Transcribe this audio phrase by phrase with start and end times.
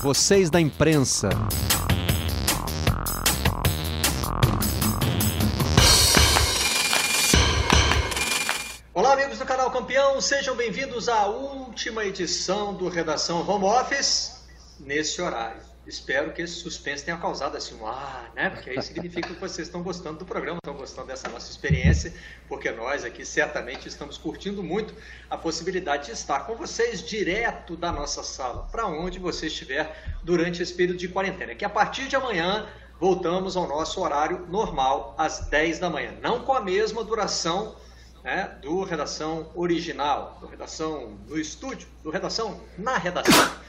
[0.00, 1.28] vocês da imprensa.
[8.94, 14.46] Olá, amigos do canal Campeão, sejam bem-vindos à última edição do Redação Home Office
[14.80, 15.69] nesse horário.
[15.90, 18.48] Espero que esse suspense tenha causado assim um ah, né?
[18.48, 22.14] Porque aí significa que vocês estão gostando do programa, estão gostando dessa nossa experiência,
[22.46, 24.94] porque nós aqui certamente estamos curtindo muito
[25.28, 30.62] a possibilidade de estar com vocês direto da nossa sala, para onde você estiver durante
[30.62, 31.56] esse período de quarentena.
[31.56, 32.68] Que a partir de amanhã
[33.00, 36.14] voltamos ao nosso horário normal, às 10 da manhã.
[36.22, 37.74] Não com a mesma duração
[38.22, 43.59] né, do redação original, do redação no estúdio, do redação na redação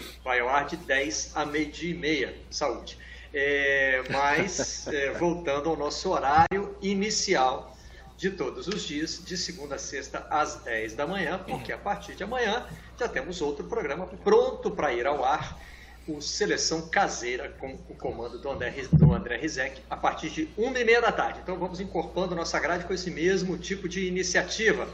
[0.00, 2.34] que vai ao ar de 10 a meio-dia e meia.
[2.50, 2.96] Saúde.
[3.34, 7.76] É, mas, é, voltando ao nosso horário inicial
[8.16, 12.14] de todos os dias, de segunda a sexta, às 10 da manhã, porque a partir
[12.14, 12.66] de amanhã
[12.98, 15.58] já temos outro programa pronto para ir ao ar
[16.06, 20.78] o Seleção Caseira com o comando do André, do André Rizek a partir de uma
[20.78, 21.40] e meia da tarde.
[21.42, 24.88] Então vamos incorporando nossa grade com esse mesmo tipo de iniciativa.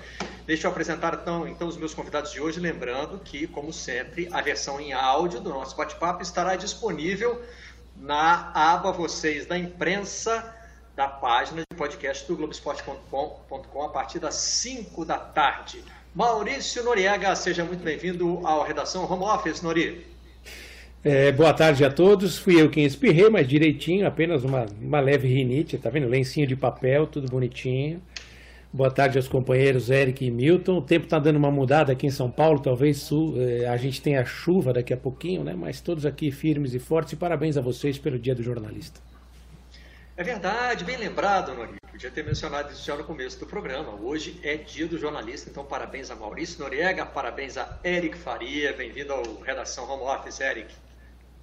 [0.46, 4.40] Deixa eu apresentar então, então os meus convidados de hoje, lembrando que, como sempre, a
[4.40, 7.42] versão em áudio do nosso bate-papo estará disponível
[7.96, 10.54] na aba Vocês da Imprensa
[10.94, 15.84] da página de podcast do Globoesporte.com a partir das 5 da tarde.
[16.14, 20.17] Maurício Noriega, seja muito bem-vindo ao Redação Home Office, Nori.
[21.10, 22.36] É, boa tarde a todos.
[22.36, 26.06] Fui eu quem espirrei, mas direitinho, apenas uma, uma leve rinite, tá vendo?
[26.06, 28.02] Lencinho de papel, tudo bonitinho.
[28.70, 30.76] Boa tarde aos companheiros Eric e Milton.
[30.76, 34.22] O tempo está dando uma mudada aqui em São Paulo, talvez é, a gente tenha
[34.26, 35.54] chuva daqui a pouquinho, né?
[35.56, 39.00] Mas todos aqui firmes e fortes e parabéns a vocês pelo Dia do Jornalista.
[40.14, 41.78] É verdade, bem lembrado, Nori.
[41.90, 43.94] Podia ter mencionado isso já no começo do programa.
[43.94, 48.74] Hoje é dia do jornalista, então parabéns a Maurício Noriega, parabéns a Eric Faria.
[48.74, 50.87] Bem-vindo ao Redação Home Office, Eric.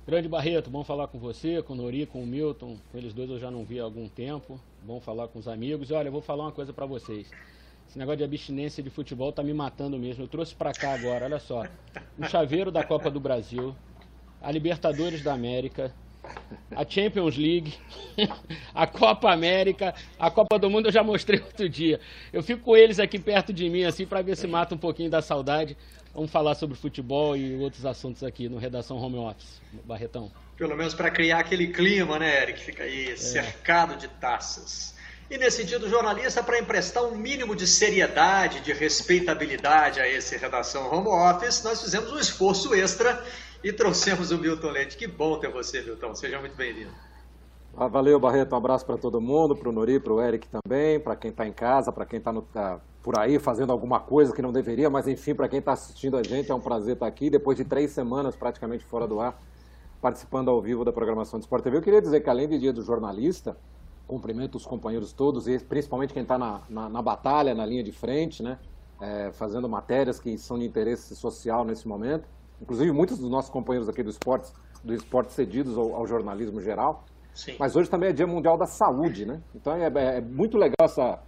[0.07, 2.77] Grande Barreto, bom falar com você, com o Nori, com o Milton.
[2.91, 4.59] Com eles dois eu já não vi há algum tempo.
[4.83, 5.89] Bom falar com os amigos.
[5.89, 7.31] E olha, eu vou falar uma coisa para vocês.
[7.89, 10.23] Esse negócio de abstinência de futebol tá me matando mesmo.
[10.23, 11.63] Eu trouxe para cá agora, olha só.
[12.19, 13.75] O chaveiro da Copa do Brasil,
[14.39, 15.91] a Libertadores da América,
[16.69, 17.73] a Champions League,
[18.75, 21.99] a Copa América, a Copa do Mundo eu já mostrei outro dia.
[22.31, 25.09] Eu fico com eles aqui perto de mim, assim, para ver se mata um pouquinho
[25.09, 25.75] da saudade.
[26.15, 29.61] Vamos falar sobre futebol e outros assuntos aqui no Redação Home Office.
[29.83, 30.31] Barretão.
[30.55, 32.63] Pelo menos para criar aquele clima, né, Eric?
[32.63, 33.15] Fica aí é.
[33.17, 34.95] cercado de taças.
[35.29, 40.37] E nesse dia do jornalista, para emprestar um mínimo de seriedade, de respeitabilidade a esse
[40.37, 43.21] Redação Home Office, nós fizemos um esforço extra
[43.61, 44.95] e trouxemos o Milton Leite.
[44.95, 46.15] Que bom ter você, Milton.
[46.15, 46.91] Seja muito bem-vindo.
[47.75, 48.53] Ah, valeu, Barreto.
[48.53, 51.45] Um abraço para todo mundo, para o Nori, para o Eric também, para quem está
[51.45, 55.07] em casa, para quem está tá por aí fazendo alguma coisa que não deveria, mas
[55.07, 57.63] enfim, para quem está assistindo a gente, é um prazer estar tá aqui, depois de
[57.63, 59.39] três semanas praticamente fora do ar,
[60.01, 61.77] participando ao vivo da programação do Sport TV.
[61.77, 63.55] Eu queria dizer que além do dia do jornalista,
[64.07, 67.91] cumprimento os companheiros todos, e principalmente quem está na, na, na, batalha, na linha de
[67.91, 68.57] frente, né,
[68.99, 72.27] é, fazendo matérias que são de interesse social nesse momento.
[72.59, 74.51] Inclusive, muitos dos nossos companheiros aqui do esporte,
[74.83, 77.05] do esporte cedidos ao, ao jornalismo geral.
[77.35, 77.55] Sim.
[77.59, 79.43] Mas hoje também é Dia Mundial da Saúde, né?
[79.53, 81.19] Então é, é, é muito legal essa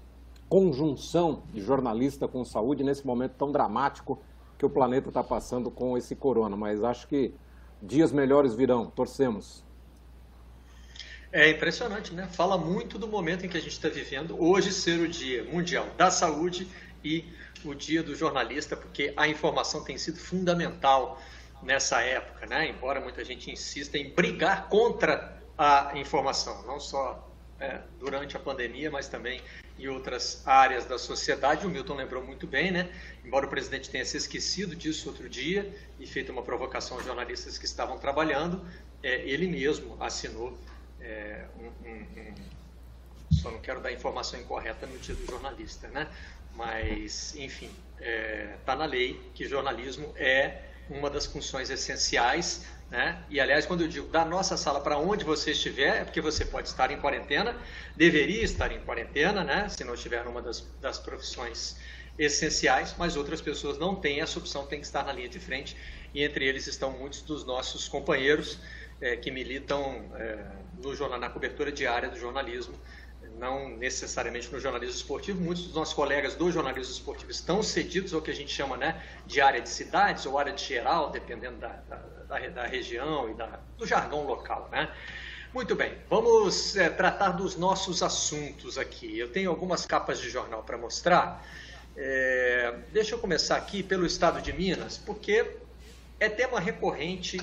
[0.49, 4.21] conjunção de jornalista com saúde nesse momento tão dramático
[4.57, 6.55] que o planeta está passando com esse corona.
[6.55, 7.33] Mas acho que
[7.81, 9.63] dias melhores virão, torcemos.
[11.31, 12.27] É impressionante, né?
[12.27, 14.41] Fala muito do momento em que a gente está vivendo.
[14.41, 16.67] Hoje ser o Dia Mundial da Saúde
[17.03, 17.25] e
[17.65, 21.21] o Dia do Jornalista, porque a informação tem sido fundamental
[21.61, 22.69] nessa época, né?
[22.69, 27.27] Embora muita gente insista em brigar contra a informação, não só
[27.59, 29.41] é, durante a pandemia, mas também
[29.79, 31.65] em outras áreas da sociedade.
[31.65, 32.89] O Milton lembrou muito bem, né?
[33.23, 37.57] Embora o presidente tenha se esquecido disso outro dia e feito uma provocação aos jornalistas
[37.57, 38.65] que estavam trabalhando,
[39.03, 40.57] é, ele mesmo assinou
[40.99, 42.33] é, um, um, um,
[43.31, 46.07] Só não quero dar informação incorreta no do jornalista, né?
[46.55, 53.21] Mas, enfim, está é, tá na lei que jornalismo é uma das funções essenciais né?
[53.29, 56.45] E aliás, quando eu digo da nossa sala para onde você estiver, é porque você
[56.45, 57.55] pode estar em quarentena,
[57.95, 59.67] deveria estar em quarentena, né?
[59.67, 61.77] se não estiver numa das, das profissões
[62.17, 65.75] essenciais, mas outras pessoas não têm essa opção, tem que estar na linha de frente,
[66.13, 68.57] e entre eles estão muitos dos nossos companheiros
[69.01, 70.45] é, que militam é,
[70.81, 72.73] no jornal, na cobertura diária do jornalismo
[73.37, 75.39] não necessariamente no jornalismo esportivo.
[75.39, 79.01] Muitos dos nossos colegas do jornalismo esportivo estão cedidos ao que a gente chama né,
[79.25, 83.33] de área de cidades ou área de geral, dependendo da, da, da, da região e
[83.33, 84.69] da, do jargão local.
[84.71, 84.91] Né?
[85.53, 89.17] Muito bem, vamos é, tratar dos nossos assuntos aqui.
[89.17, 91.45] Eu tenho algumas capas de jornal para mostrar.
[91.95, 95.57] É, deixa eu começar aqui pelo estado de Minas, porque
[96.19, 97.41] é tema recorrente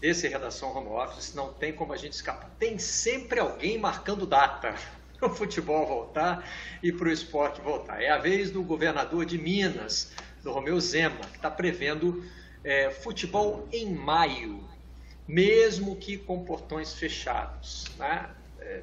[0.00, 2.50] desse Redação Home Office, não tem como a gente escapar.
[2.58, 4.74] Tem sempre alguém marcando data
[5.18, 6.48] para o futebol voltar
[6.82, 8.02] e para o esporte voltar.
[8.02, 10.12] É a vez do governador de Minas,
[10.42, 12.22] do Romeu Zema, que está prevendo
[12.66, 14.60] é, futebol em maio,
[15.26, 17.84] mesmo que com portões fechados.
[17.96, 18.28] Né?
[18.60, 18.82] É,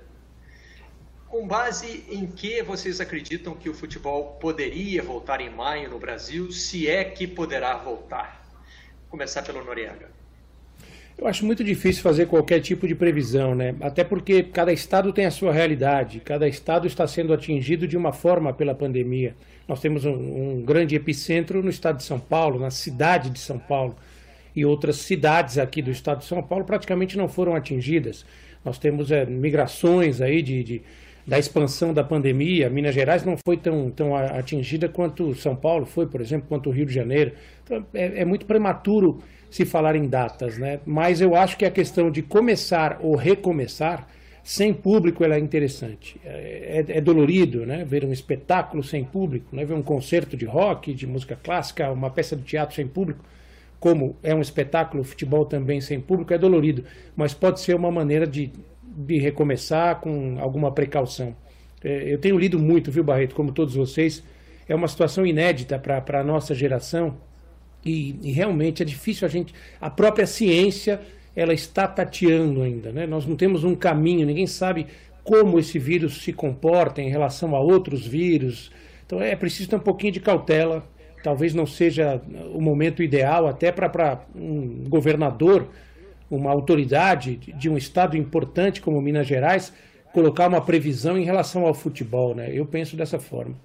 [1.27, 6.49] com base em que vocês acreditam que o futebol poderia voltar em maio no Brasil,
[6.49, 8.41] se é que poderá voltar?
[9.01, 10.09] Vou começar pelo Noriega.
[11.17, 13.75] Eu acho muito difícil fazer qualquer tipo de previsão, né?
[13.81, 18.11] Até porque cada estado tem a sua realidade, cada estado está sendo atingido de uma
[18.11, 19.35] forma pela pandemia.
[19.67, 23.59] Nós temos um, um grande epicentro no estado de São Paulo, na cidade de São
[23.59, 23.95] Paulo,
[24.55, 28.25] e outras cidades aqui do estado de São Paulo praticamente não foram atingidas.
[28.65, 30.81] Nós temos é, migrações aí de, de,
[31.27, 32.69] da expansão da pandemia.
[32.69, 36.73] Minas Gerais não foi tão, tão atingida quanto São Paulo foi, por exemplo, quanto o
[36.73, 37.33] Rio de Janeiro.
[37.63, 39.21] Então, é, é muito prematuro
[39.53, 40.79] se falar em datas, né?
[40.83, 44.07] Mas eu acho que a questão de começar ou recomeçar
[44.43, 46.19] sem público ela é interessante.
[46.25, 47.85] É, é, é, dolorido, né?
[47.85, 49.63] Ver um espetáculo sem público, né?
[49.63, 53.23] Ver um concerto de rock, de música clássica, uma peça de teatro sem público,
[53.79, 56.83] como é um espetáculo, futebol também sem público, é dolorido.
[57.15, 58.51] Mas pode ser uma maneira de,
[58.81, 61.35] de recomeçar com alguma precaução.
[61.83, 64.23] É, eu tenho lido muito, viu, Barreto, como todos vocês.
[64.67, 67.15] É uma situação inédita para a nossa geração
[67.85, 69.53] e, e, realmente é difícil a gente.
[69.79, 71.01] A própria ciência
[71.35, 73.05] ela está tateando ainda, né?
[73.05, 74.87] Nós não temos um caminho, ninguém sabe
[75.23, 78.71] como esse vírus se comporta em relação a outros vírus.
[79.05, 80.83] Então é preciso ter um pouquinho de cautela.
[81.23, 82.21] Talvez não seja
[82.53, 85.69] o momento ideal até para um governador,
[86.29, 89.73] uma autoridade de um estado importante como Minas Gerais,
[90.13, 92.49] colocar uma previsão em relação ao futebol, né?
[92.53, 93.55] Eu penso dessa forma.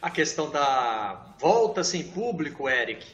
[0.00, 3.04] A questão da volta sem público, Eric,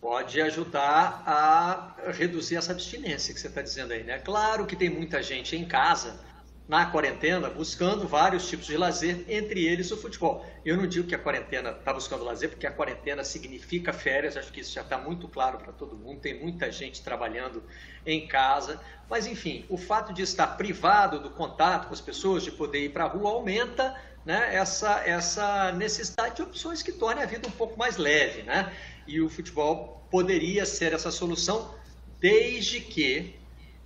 [0.00, 4.18] pode ajudar a reduzir essa abstinência que você está dizendo aí, né?
[4.18, 6.18] Claro que tem muita gente em casa,
[6.66, 10.44] na quarentena, buscando vários tipos de lazer, entre eles o futebol.
[10.64, 14.52] Eu não digo que a quarentena está buscando lazer, porque a quarentena significa férias, acho
[14.52, 17.62] que isso já está muito claro para todo mundo, tem muita gente trabalhando
[18.04, 22.50] em casa, mas enfim, o fato de estar privado do contato com as pessoas, de
[22.50, 27.26] poder ir para a rua, aumenta né, essa, essa necessidade de opções que tornem a
[27.26, 28.42] vida um pouco mais leve.
[28.42, 28.72] Né?
[29.06, 31.74] E o futebol poderia ser essa solução,
[32.20, 33.34] desde que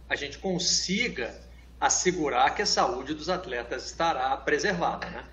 [0.09, 1.35] a gente consiga
[1.81, 5.09] assegurar que a saúde dos atletas estará preservada.
[5.09, 5.25] Né?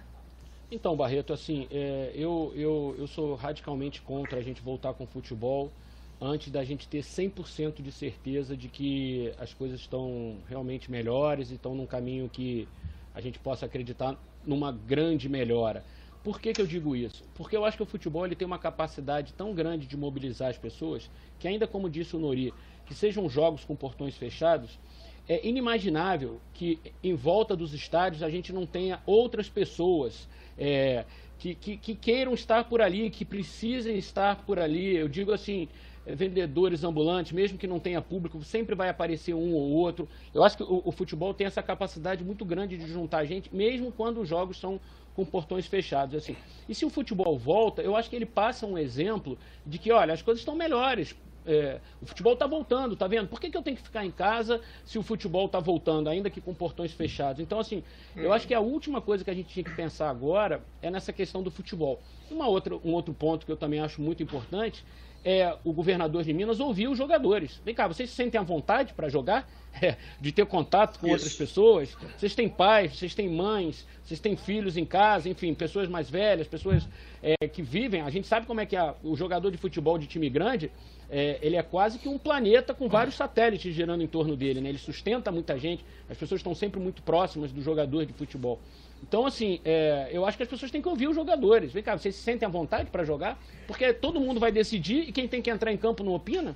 [0.71, 5.07] Então, Barreto, assim, é, eu, eu, eu sou radicalmente contra a gente voltar com o
[5.07, 5.71] futebol
[6.19, 11.55] antes da gente ter 100% de certeza de que as coisas estão realmente melhores e
[11.55, 12.67] estão num caminho que
[13.13, 15.83] a gente possa acreditar numa grande melhora.
[16.23, 17.23] Por que, que eu digo isso?
[17.35, 20.57] Porque eu acho que o futebol ele tem uma capacidade tão grande de mobilizar as
[20.57, 22.53] pessoas que, ainda como disse o Nori,
[22.85, 24.79] que sejam jogos com portões fechados,
[25.27, 31.05] é inimaginável que em volta dos estádios a gente não tenha outras pessoas é,
[31.39, 34.95] que, que, que, queiram estar por ali, que precisem estar por ali.
[34.95, 35.67] Eu digo assim,
[36.05, 40.07] vendedores ambulantes, mesmo que não tenha público, sempre vai aparecer um ou outro.
[40.33, 43.91] Eu acho que o, o, futebol tem essa capacidade muito grande de juntar gente, mesmo
[43.91, 44.79] quando os jogos são
[45.15, 46.15] com portões fechados.
[46.15, 46.35] assim.
[46.67, 50.13] E se o futebol volta, eu acho que ele passa um exemplo de que, olha,
[50.13, 51.15] as coisas estão melhores.
[51.45, 53.27] É, o futebol está voltando, tá vendo?
[53.27, 56.29] Por que, que eu tenho que ficar em casa se o futebol está voltando, ainda
[56.29, 57.41] que com portões fechados?
[57.41, 57.83] Então, assim,
[58.15, 61.11] eu acho que a última coisa que a gente tinha que pensar agora é nessa
[61.11, 62.01] questão do futebol.
[62.31, 64.85] Uma outra, um outro ponto que eu também acho muito importante
[65.23, 67.61] é, o governador de Minas ouvir os jogadores.
[67.63, 69.47] Vem cá, vocês se sentem à vontade para jogar?
[69.81, 71.15] É, de ter contato com Isso.
[71.15, 71.97] outras pessoas?
[72.15, 76.47] Vocês têm pais, vocês têm mães, vocês têm filhos em casa, enfim, pessoas mais velhas,
[76.47, 76.87] pessoas
[77.23, 78.01] é, que vivem.
[78.01, 80.71] A gente sabe como é que é o jogador de futebol de time grande,
[81.09, 84.61] é, ele é quase que um planeta com vários satélites girando em torno dele.
[84.61, 84.69] Né?
[84.69, 88.59] Ele sustenta muita gente, as pessoas estão sempre muito próximas do jogador de futebol.
[89.05, 91.73] Então, assim, é, eu acho que as pessoas têm que ouvir os jogadores.
[91.73, 93.37] Vem cá, vocês se sentem à vontade para jogar?
[93.67, 96.55] Porque todo mundo vai decidir e quem tem que entrar em campo não opina?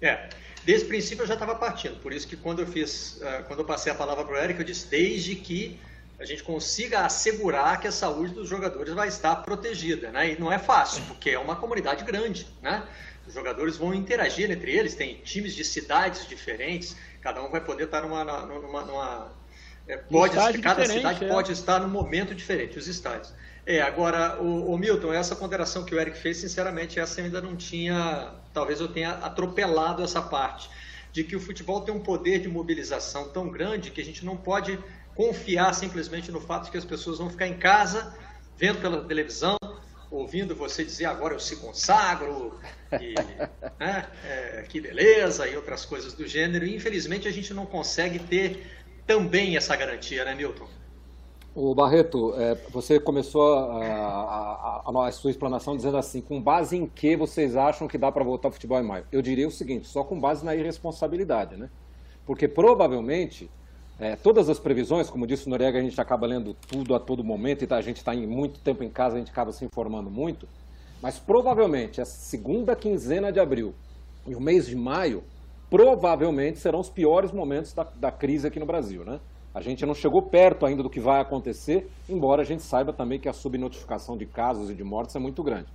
[0.00, 0.28] É,
[0.64, 2.00] desde o princípio eu já estava partindo.
[2.00, 4.58] Por isso que quando eu fiz, uh, quando eu passei a palavra para o Eric,
[4.58, 5.78] eu disse desde que
[6.18, 10.32] a gente consiga assegurar que a saúde dos jogadores vai estar protegida, né?
[10.32, 12.82] E não é fácil, porque é uma comunidade grande, né?
[13.26, 17.84] Os jogadores vão interagir entre eles, tem times de cidades diferentes, cada um vai poder
[17.84, 19.35] estar numa, numa, numa
[19.88, 21.28] é, pode, cada cidade é.
[21.28, 23.32] pode estar num momento diferente, os estádios.
[23.64, 27.56] É, agora, o, o, Milton, essa ponderação que o Eric fez, sinceramente, essa ainda não
[27.56, 30.70] tinha, talvez eu tenha atropelado essa parte,
[31.12, 34.36] de que o futebol tem um poder de mobilização tão grande que a gente não
[34.36, 34.78] pode
[35.14, 38.14] confiar simplesmente no fato de que as pessoas vão ficar em casa,
[38.56, 39.56] vendo pela televisão,
[40.10, 42.60] ou ouvindo você dizer agora eu se consagro,
[43.00, 43.14] e,
[43.80, 46.64] né, é, que beleza, e outras coisas do gênero.
[46.64, 48.64] E infelizmente a gente não consegue ter
[49.06, 50.66] também essa garantia, né, Milton?
[51.54, 56.76] O Barreto, é, você começou a, a, a, a, sua explanação dizendo assim, com base
[56.76, 59.06] em que vocês acham que dá para voltar ao futebol em maio?
[59.10, 61.70] Eu diria o seguinte, só com base na irresponsabilidade, né?
[62.26, 63.48] Porque provavelmente
[63.98, 67.24] é, todas as previsões, como disse o Noriega, a gente acaba lendo tudo a todo
[67.24, 70.10] momento e tá, a gente está muito tempo em casa, a gente acaba se informando
[70.10, 70.46] muito,
[71.00, 73.74] mas provavelmente a segunda quinzena de abril
[74.26, 75.24] e o mês de maio
[75.70, 79.20] provavelmente serão os piores momentos da, da crise aqui no Brasil, né?
[79.54, 83.18] A gente não chegou perto ainda do que vai acontecer, embora a gente saiba também
[83.18, 85.72] que a subnotificação de casos e de mortes é muito grande.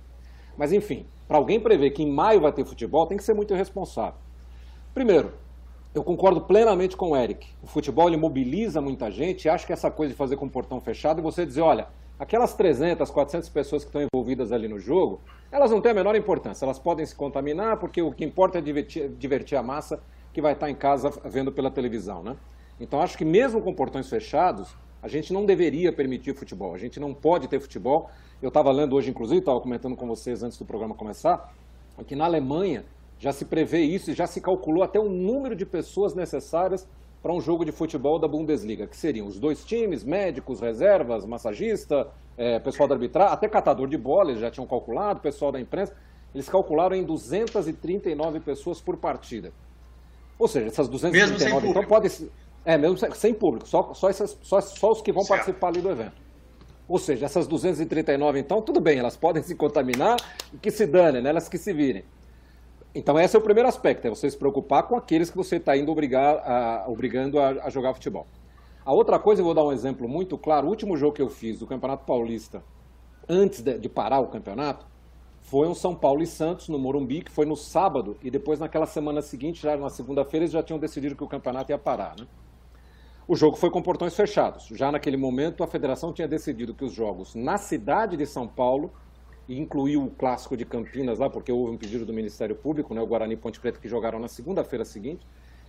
[0.56, 3.52] Mas enfim, para alguém prever que em maio vai ter futebol, tem que ser muito
[3.52, 4.20] irresponsável.
[4.94, 5.32] Primeiro,
[5.94, 7.48] eu concordo plenamente com o Eric.
[7.62, 10.80] O futebol ele mobiliza muita gente acho que essa coisa de fazer com o portão
[10.80, 15.20] fechado e você dizer, olha, aquelas 300, 400 pessoas que estão envolvidas ali no jogo,
[15.50, 16.64] elas não têm a menor importância.
[16.64, 20.02] Elas podem se contaminar porque o que importa é divertir, divertir a massa
[20.32, 22.36] que vai estar em casa vendo pela televisão, né?
[22.80, 26.74] Então, acho que mesmo com portões fechados, a gente não deveria permitir futebol.
[26.74, 28.08] A gente não pode ter futebol.
[28.40, 31.52] Eu estava lendo hoje, inclusive, estava comentando com vocês antes do programa começar,
[32.06, 32.84] que na Alemanha
[33.18, 36.88] já se prevê isso e já se calculou até o número de pessoas necessárias
[37.22, 42.08] para um jogo de futebol da Bundesliga, que seriam os dois times, médicos, reservas, massagista,
[42.36, 45.94] é, pessoal da arbitragem, até catador de bola, eles já tinham calculado, pessoal da imprensa,
[46.34, 49.52] eles calcularam em 239 pessoas por partida.
[50.38, 52.08] Ou seja, essas 239, então pode
[52.64, 55.38] é, mesmo sem público, só, só, essas, só, só os que vão certo.
[55.38, 56.20] participar ali do evento.
[56.88, 60.16] Ou seja, essas 239, então, tudo bem, elas podem se contaminar
[60.52, 61.30] e que se danem, né?
[61.30, 62.04] elas que se virem.
[62.94, 65.74] Então, esse é o primeiro aspecto, é você se preocupar com aqueles que você está
[65.74, 68.26] indo obrigar a, obrigando a, a, jogar futebol.
[68.84, 71.30] A outra coisa, eu vou dar um exemplo muito claro, o último jogo que eu
[71.30, 72.62] fiz do Campeonato Paulista,
[73.26, 74.84] antes de, de parar o campeonato,
[75.40, 78.86] foi um São Paulo e Santos no Morumbi, que foi no sábado, e depois naquela
[78.86, 82.26] semana seguinte, já na segunda-feira, eles já tinham decidido que o campeonato ia parar, né?
[83.26, 84.66] O jogo foi com portões fechados.
[84.72, 88.92] Já naquele momento, a federação tinha decidido que os jogos na cidade de São Paulo,
[89.48, 93.00] e incluiu o clássico de Campinas lá, porque houve um pedido do Ministério Público, né,
[93.00, 95.26] o Guarani e Ponte Preta, que jogaram na segunda-feira seguinte,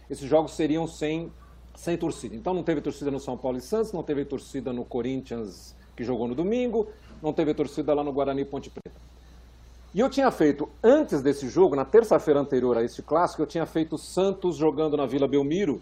[0.09, 1.31] esses jogos seriam sem,
[1.75, 2.35] sem torcida.
[2.35, 6.03] Então não teve torcida no São Paulo e Santos, não teve torcida no Corinthians, que
[6.03, 6.87] jogou no domingo,
[7.21, 9.01] não teve torcida lá no Guarani e Ponte Preta.
[9.93, 13.65] E eu tinha feito, antes desse jogo, na terça-feira anterior a este clássico, eu tinha
[13.65, 15.81] feito Santos jogando na Vila Belmiro,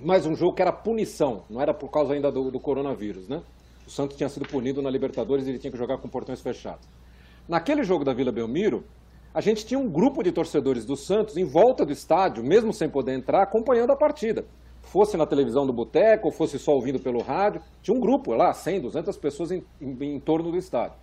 [0.00, 3.42] mais um jogo que era punição, não era por causa ainda do, do coronavírus, né?
[3.86, 6.86] O Santos tinha sido punido na Libertadores e ele tinha que jogar com portões fechados.
[7.48, 8.84] Naquele jogo da Vila Belmiro,
[9.34, 12.88] a gente tinha um grupo de torcedores do Santos em volta do estádio, mesmo sem
[12.88, 14.44] poder entrar, acompanhando a partida.
[14.82, 18.52] Fosse na televisão do boteco, ou fosse só ouvindo pelo rádio, tinha um grupo lá,
[18.52, 20.96] 100, 200 pessoas em, em, em torno do estádio.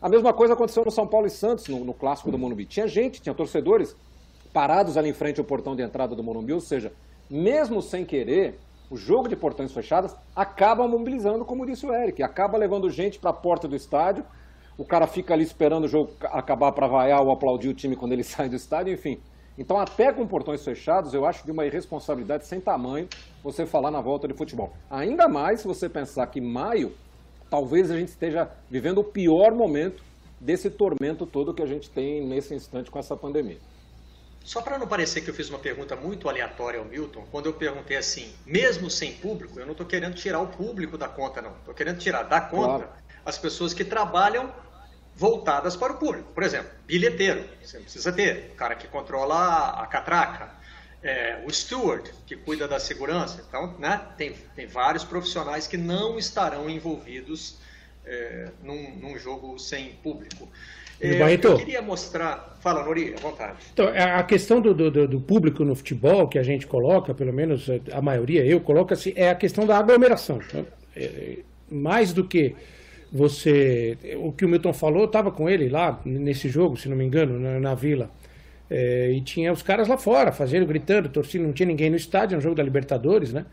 [0.00, 2.66] A mesma coisa aconteceu no São Paulo e Santos, no, no clássico do Morumbi.
[2.66, 3.96] Tinha gente, tinha torcedores
[4.52, 6.92] parados ali em frente ao portão de entrada do Morumbi, ou seja,
[7.28, 8.58] mesmo sem querer,
[8.90, 13.30] o jogo de portões fechados acaba mobilizando, como disse o Eric, acaba levando gente para
[13.30, 14.24] a porta do estádio,
[14.76, 18.12] o cara fica ali esperando o jogo acabar para vaiar ou aplaudir o time quando
[18.12, 19.20] ele sai do estádio, enfim.
[19.56, 23.08] Então, até com portões fechados, eu acho de uma irresponsabilidade sem tamanho
[23.42, 24.72] você falar na volta de futebol.
[24.90, 26.92] Ainda mais se você pensar que maio,
[27.48, 30.02] talvez a gente esteja vivendo o pior momento
[30.40, 33.58] desse tormento todo que a gente tem nesse instante com essa pandemia.
[34.44, 37.54] Só para não parecer que eu fiz uma pergunta muito aleatória ao Milton, quando eu
[37.54, 41.52] perguntei assim, mesmo sem público, eu não estou querendo tirar o público da conta, não.
[41.52, 42.88] Estou querendo tirar da conta claro.
[43.24, 44.52] as pessoas que trabalham
[45.16, 46.32] voltadas para o público.
[46.32, 50.50] Por exemplo, bilheteiro, você precisa ter, o cara que controla a catraca,
[51.02, 53.44] é, o steward, que cuida da segurança.
[53.46, 57.58] Então, né, tem, tem vários profissionais que não estarão envolvidos
[58.06, 60.48] é, num, num jogo sem público.
[61.00, 62.56] É, Barreto, eu queria mostrar.
[62.60, 63.58] Fala, Nori, à vontade.
[63.72, 67.66] Então, a questão do, do, do, público no futebol que a gente coloca, pelo menos
[67.92, 70.38] a maioria eu coloco assim, é a questão da aglomeração.
[70.52, 70.64] Né?
[70.96, 72.54] É, mais do que
[73.14, 73.96] você.
[74.16, 77.04] O que o Milton falou, eu estava com ele lá nesse jogo, se não me
[77.04, 78.10] engano, na, na vila.
[78.68, 82.36] É, e tinha os caras lá fora, fazendo, gritando, torcendo, não tinha ninguém no estádio,
[82.36, 83.46] no jogo da Libertadores, né?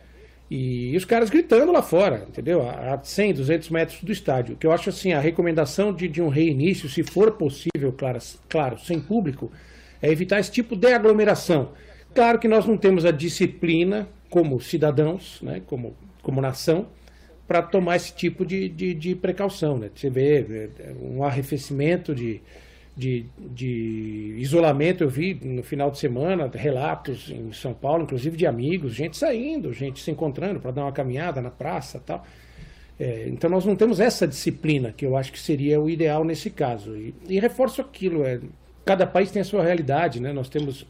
[0.49, 2.67] E, os caras gritando lá fora, entendeu?
[2.67, 4.57] A 100, 200 metros do estádio.
[4.57, 8.79] Que eu acho assim, a recomendação de, de um reinício, se for possível, claro, claro,
[8.79, 9.51] sem público,
[10.01, 11.69] é evitar esse tipo de aglomeração.
[12.13, 16.87] Claro que nós não temos a disciplina como cidadãos, né, como, como nação,
[17.51, 19.77] para tomar esse tipo de, de, de precaução.
[19.77, 19.89] Né?
[19.93, 22.39] Você vê é, um arrefecimento de,
[22.95, 28.47] de, de isolamento, eu vi no final de semana relatos em São Paulo, inclusive de
[28.47, 32.25] amigos, gente saindo, gente se encontrando para dar uma caminhada na praça tal.
[32.97, 36.49] É, então nós não temos essa disciplina, que eu acho que seria o ideal nesse
[36.49, 36.95] caso.
[36.95, 38.39] E, e reforço aquilo, é,
[38.85, 40.31] cada país tem a sua realidade, né?
[40.31, 40.87] Nós temos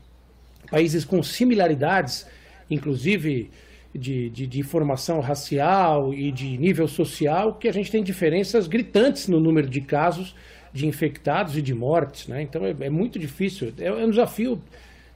[0.70, 2.27] países com similaridades,
[2.70, 3.50] inclusive
[3.93, 9.27] de, de, de, formação racial e de nível social, que a gente tem diferenças gritantes
[9.27, 10.36] no número de casos
[10.74, 12.27] de infectados e de mortes.
[12.27, 12.41] Né?
[12.41, 14.62] Então é, é muito difícil, é, é um desafio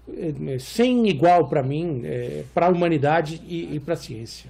[0.08, 4.50] é, sem igual para mim, é, para a humanidade e, e para a ciência.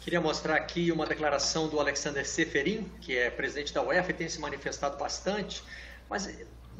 [0.00, 4.28] Queria mostrar aqui uma declaração do Alexander Seferin, que é presidente da UEFA e tem
[4.28, 5.62] se manifestado bastante,
[6.08, 6.26] mas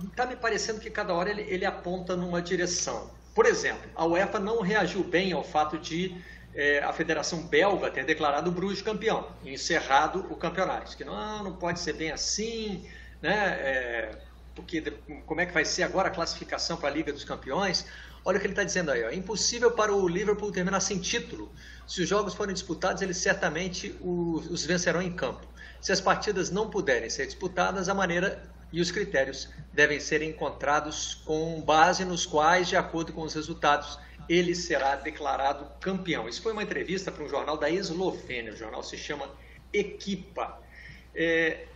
[0.05, 3.11] está me parecendo que cada hora ele, ele aponta numa direção.
[3.39, 6.13] Por exemplo, a UEFA não reagiu bem ao fato de
[6.53, 10.97] é, a Federação Belga ter declarado o Bruges campeão e encerrado o campeonato.
[10.97, 12.85] Que não, não pode ser bem assim,
[13.23, 13.31] né?
[13.61, 14.19] É,
[14.57, 14.81] porque
[15.25, 17.87] como é que vai ser agora a classificação para a Liga dos Campeões?
[18.25, 19.05] Olha o que ele está dizendo aí.
[19.05, 19.09] Ó.
[19.09, 21.49] É impossível para o Liverpool terminar sem título.
[21.87, 25.47] Se os jogos forem disputados, eles certamente os, os vencerão em campo.
[25.81, 28.43] Se as partidas não puderem ser disputadas, a maneira
[28.73, 33.99] e os critérios devem ser encontrados com base nos quais, de acordo com os resultados,
[34.29, 36.29] ele será declarado campeão.
[36.29, 39.31] Isso foi uma entrevista para um jornal da Eslovênia, o jornal se chama
[39.73, 40.61] Equipa.
[41.15, 41.67] É,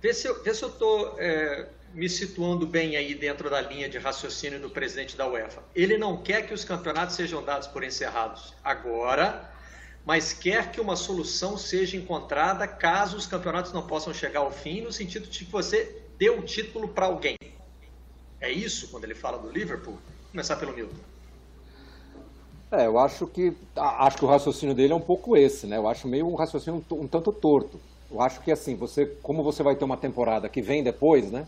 [0.00, 4.68] vê se eu estou é, me situando bem aí dentro da linha de raciocínio do
[4.68, 5.62] presidente da UEFA.
[5.74, 9.50] Ele não quer que os campeonatos sejam dados por encerrados agora,
[10.04, 14.82] mas quer que uma solução seja encontrada caso os campeonatos não possam chegar ao fim,
[14.82, 17.36] no sentido de que você deu o título para alguém.
[18.40, 19.94] É isso quando ele fala do Liverpool?
[19.94, 20.96] Vou começar pelo Milton.
[22.70, 25.78] É, eu acho que acho que o raciocínio dele é um pouco esse, né?
[25.78, 27.80] Eu acho meio um raciocínio um, um tanto torto.
[28.10, 31.46] Eu acho que assim, você, como você vai ter uma temporada que vem depois, né?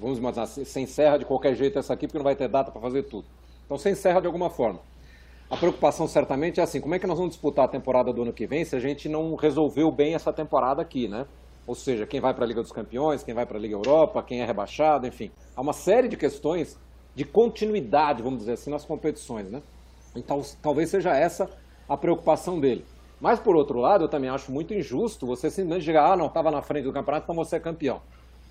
[0.00, 2.80] Vamos imaginar, você encerra de qualquer jeito essa aqui porque não vai ter data para
[2.80, 3.24] fazer tudo.
[3.64, 4.80] Então você encerra de alguma forma.
[5.50, 8.32] A preocupação certamente é assim, como é que nós vamos disputar a temporada do ano
[8.32, 11.26] que vem se a gente não resolveu bem essa temporada aqui, né?
[11.66, 14.22] Ou seja, quem vai para a Liga dos Campeões, quem vai para a Liga Europa,
[14.22, 15.30] quem é rebaixado, enfim.
[15.56, 16.78] Há uma série de questões
[17.14, 19.62] de continuidade, vamos dizer assim, nas competições, né?
[20.14, 21.48] Então, talvez seja essa
[21.88, 22.84] a preocupação dele.
[23.20, 26.50] Mas, por outro lado, eu também acho muito injusto você simplesmente dizer, ah, não, estava
[26.50, 28.02] na frente do campeonato, então você é campeão.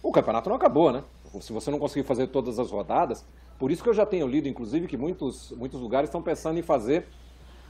[0.01, 1.03] O campeonato não acabou, né?
[1.41, 3.25] Se você não conseguir fazer todas as rodadas,
[3.59, 6.61] por isso que eu já tenho lido, inclusive, que muitos, muitos lugares estão pensando em
[6.61, 7.07] fazer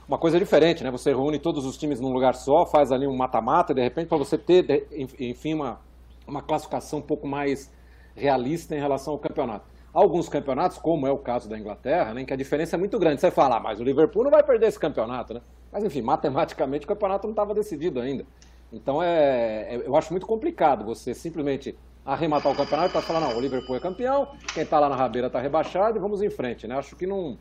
[0.08, 0.92] uma coisa diferente, né?
[0.92, 4.18] Você reúne todos os times num lugar só, faz ali um mata-mata, de repente, para
[4.18, 4.88] você ter,
[5.20, 5.80] enfim, uma,
[6.28, 7.72] uma classificação um pouco mais
[8.16, 9.66] realista em relação ao campeonato.
[9.94, 12.98] Alguns campeonatos, como é o caso da Inglaterra, né, em que a diferença é muito
[12.98, 13.22] grande.
[13.22, 15.42] Você fala, ah, mas o Liverpool não vai perder esse campeonato, né?
[15.72, 18.26] Mas, enfim, matematicamente o campeonato não estava decidido ainda.
[18.72, 23.38] Então, é, é, eu acho muito complicado você simplesmente arrematar o campeonato e falando, não,
[23.38, 26.68] o Liverpool é campeão, quem está lá na rabeira está rebaixado e vamos em frente,
[26.68, 26.76] né?
[26.76, 27.38] Acho que não,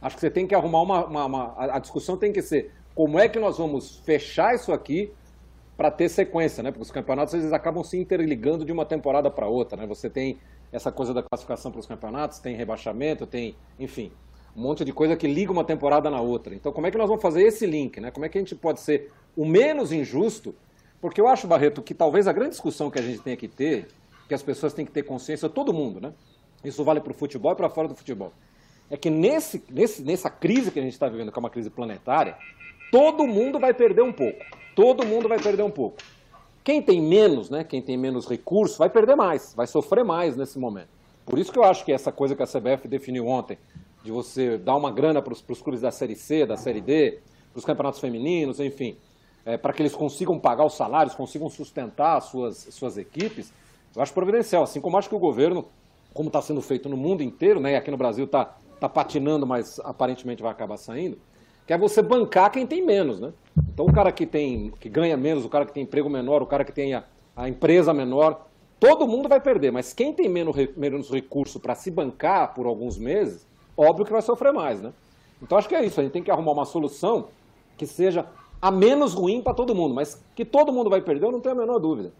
[0.00, 3.18] Acho que você tem que arrumar uma, uma, uma, A discussão tem que ser como
[3.18, 5.12] é que nós vamos fechar isso aqui
[5.76, 6.70] para ter sequência, né?
[6.70, 9.86] Porque os campeonatos vezes acabam se interligando de uma temporada para outra, né?
[9.86, 10.38] Você tem
[10.72, 14.12] essa coisa da classificação para os campeonatos, tem rebaixamento, tem, enfim,
[14.56, 16.54] um monte de coisa que liga uma temporada na outra.
[16.54, 18.10] Então, como é que nós vamos fazer esse link, né?
[18.10, 20.54] Como é que a gente pode ser o menos injusto?
[21.00, 23.88] Porque eu acho, Barreto, que talvez a grande discussão que a gente tenha que ter,
[24.28, 26.12] que as pessoas têm que ter consciência, todo mundo, né?
[26.62, 28.32] Isso vale para o futebol e para fora do futebol
[28.90, 31.70] é que nesse, nesse, nessa crise que a gente está vivendo, que é uma crise
[31.70, 32.36] planetária,
[32.90, 34.44] todo mundo vai perder um pouco.
[34.74, 35.98] Todo mundo vai perder um pouco.
[36.64, 40.58] Quem tem menos, né, quem tem menos recursos, vai perder mais, vai sofrer mais nesse
[40.58, 40.88] momento.
[41.24, 43.56] Por isso que eu acho que essa coisa que a CBF definiu ontem,
[44.02, 47.20] de você dar uma grana para os clubes da Série C, da Série D,
[47.52, 48.96] para os campeonatos femininos, enfim,
[49.44, 53.52] é, para que eles consigam pagar os salários, consigam sustentar as suas, suas equipes,
[53.94, 54.62] eu acho providencial.
[54.62, 55.64] Assim como acho que o governo,
[56.12, 59.46] como está sendo feito no mundo inteiro, né, e aqui no Brasil está está patinando,
[59.46, 61.18] mas aparentemente vai acabar saindo,
[61.66, 63.32] que é você bancar quem tem menos, né?
[63.72, 66.46] Então o cara que tem, que ganha menos, o cara que tem emprego menor, o
[66.46, 67.04] cara que tem a,
[67.36, 68.46] a empresa menor,
[68.80, 72.98] todo mundo vai perder, mas quem tem menos, menos recurso para se bancar por alguns
[72.98, 74.92] meses, óbvio que vai sofrer mais, né?
[75.42, 77.28] Então acho que é isso, a gente tem que arrumar uma solução
[77.76, 78.26] que seja
[78.60, 81.54] a menos ruim para todo mundo, mas que todo mundo vai perder, eu não tenho
[81.54, 82.12] a menor dúvida.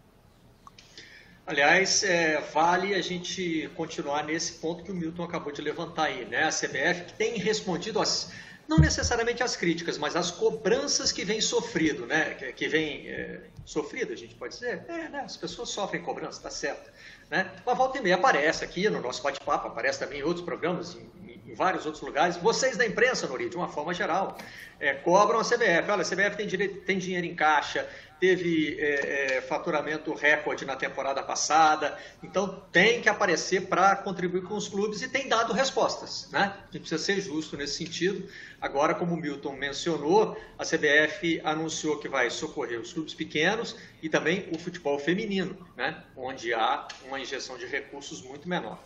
[1.45, 6.25] Aliás, é, vale a gente continuar nesse ponto que o Milton acabou de levantar aí,
[6.25, 6.43] né?
[6.43, 8.31] A CBF que tem respondido às,
[8.67, 12.35] não necessariamente às críticas, mas às cobranças que vem sofrido, né?
[12.35, 14.85] Que, que vem é, sofrido, a gente pode dizer.
[14.87, 15.21] É, né?
[15.25, 16.91] As pessoas sofrem cobrança, tá certo.
[17.29, 17.49] Né?
[17.65, 21.41] Uma volta e meia aparece aqui no nosso bate-papo, aparece também em outros programas, em,
[21.47, 22.37] em, vários outros lugares.
[22.37, 24.37] Vocês da imprensa, Nori, de uma forma geral,
[24.79, 25.89] é, cobram a CBF.
[25.89, 27.89] Olha, a CBF tem, direito, tem dinheiro em caixa,
[28.21, 34.53] teve é, é, faturamento recorde na temporada passada, então tem que aparecer para contribuir com
[34.53, 36.29] os clubes e tem dado respostas.
[36.31, 36.53] Né?
[36.55, 38.29] A gente precisa ser justo nesse sentido.
[38.61, 44.07] Agora, como o Milton mencionou, a CBF anunciou que vai socorrer os clubes pequenos e
[44.07, 46.03] também o futebol feminino, né?
[46.15, 48.77] onde há uma injeção de recursos muito menor.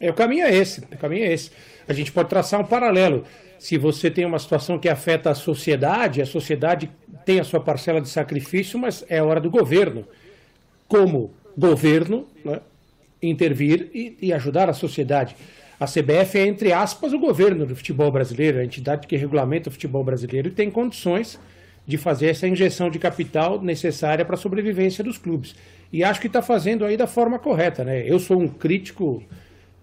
[0.00, 1.52] É, o caminho é esse, o caminho é esse.
[1.86, 3.24] A gente pode traçar um paralelo
[3.62, 6.90] se você tem uma situação que afeta a sociedade, a sociedade
[7.24, 10.04] tem a sua parcela de sacrifício, mas é hora do governo,
[10.88, 12.58] como governo, né,
[13.22, 15.36] intervir e, e, ajudar a sociedade.
[15.78, 19.72] A CBF é, entre aspas, o governo do futebol brasileiro, a entidade que regulamenta o
[19.72, 21.38] futebol brasileiro e tem condições
[21.86, 25.54] de fazer essa injeção de capital necessária para a sobrevivência dos clubes.
[25.92, 27.84] E acho que está fazendo aí da forma correta.
[27.84, 28.02] Né?
[28.10, 29.22] Eu sou um crítico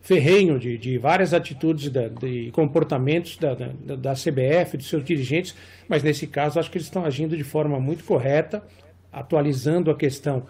[0.01, 5.55] ferrenho de, de várias atitudes de comportamentos da, da, da CBF, dos seus dirigentes,
[5.87, 8.63] mas nesse caso acho que eles estão agindo de forma muito correta,
[9.11, 10.45] atualizando a questão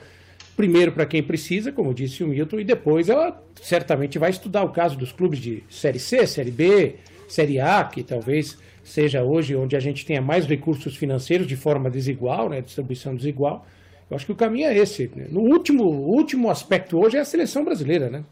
[0.56, 4.70] primeiro para quem precisa, como disse o Milton, e depois ela certamente vai estudar o
[4.70, 6.96] caso dos clubes de Série C, Série B,
[7.28, 11.90] Série A, que talvez seja hoje onde a gente tenha mais recursos financeiros de forma
[11.90, 13.66] desigual, né, distribuição desigual.
[14.10, 15.10] Eu acho que o caminho é esse.
[15.30, 18.24] No último, último aspecto hoje é a seleção brasileira, né?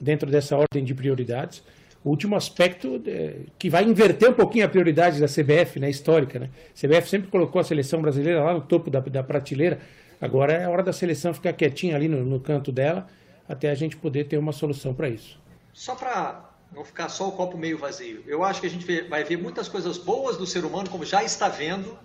[0.00, 1.62] Dentro dessa ordem de prioridades.
[2.04, 6.38] O último aspecto é, que vai inverter um pouquinho a prioridade da CBF, né, histórica.
[6.38, 6.50] Né?
[6.70, 9.80] A CBF sempre colocou a seleção brasileira lá no topo da, da prateleira.
[10.20, 13.06] Agora é hora da seleção ficar quietinha ali no, no canto dela,
[13.48, 15.38] até a gente poder ter uma solução para isso.
[15.72, 19.24] Só para não ficar só o copo meio vazio, eu acho que a gente vai
[19.24, 21.98] ver muitas coisas boas do ser humano, como já está vendo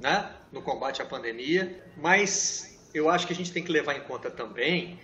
[0.00, 4.00] né, no combate à pandemia, mas eu acho que a gente tem que levar em
[4.00, 4.98] conta também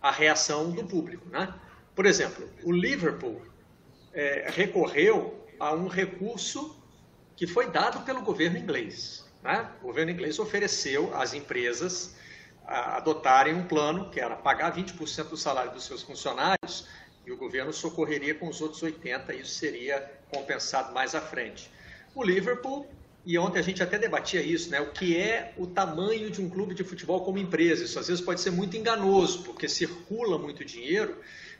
[0.00, 1.28] a reação do público.
[1.28, 1.52] Né?
[2.00, 3.42] Por exemplo, o Liverpool
[4.14, 6.82] é, recorreu a um recurso
[7.36, 9.22] que foi dado pelo governo inglês.
[9.42, 9.68] Né?
[9.82, 12.16] O governo inglês ofereceu às empresas
[12.66, 16.88] adotarem um plano que era pagar 20% do salário dos seus funcionários
[17.26, 20.00] e o governo socorreria com os outros 80%, isso seria
[20.32, 21.70] compensado mais à frente.
[22.14, 22.86] O Liverpool,
[23.26, 24.80] e ontem a gente até debatia isso, né?
[24.80, 27.84] o que é o tamanho de um clube de futebol como empresa.
[27.84, 31.14] Isso às vezes pode ser muito enganoso, porque circula muito dinheiro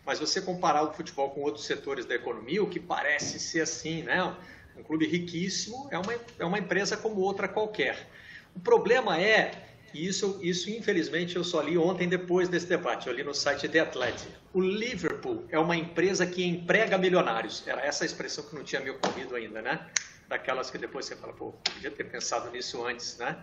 [0.04, 4.02] mas você comparar o futebol com outros setores da economia, o que parece ser assim,
[4.02, 4.34] né?
[4.76, 8.08] Um clube riquíssimo é uma, é uma empresa como outra qualquer.
[8.54, 9.52] O problema é,
[9.92, 13.68] e isso, isso infelizmente eu só li ontem depois desse debate, eu li no site
[13.68, 14.28] The Athletic.
[14.52, 17.66] O Liverpool é uma empresa que emprega milionários.
[17.66, 19.86] Era essa a expressão que não tinha me ocorrido ainda, né?
[20.28, 23.36] Daquelas que depois você fala, pô, podia ter pensado nisso antes, né?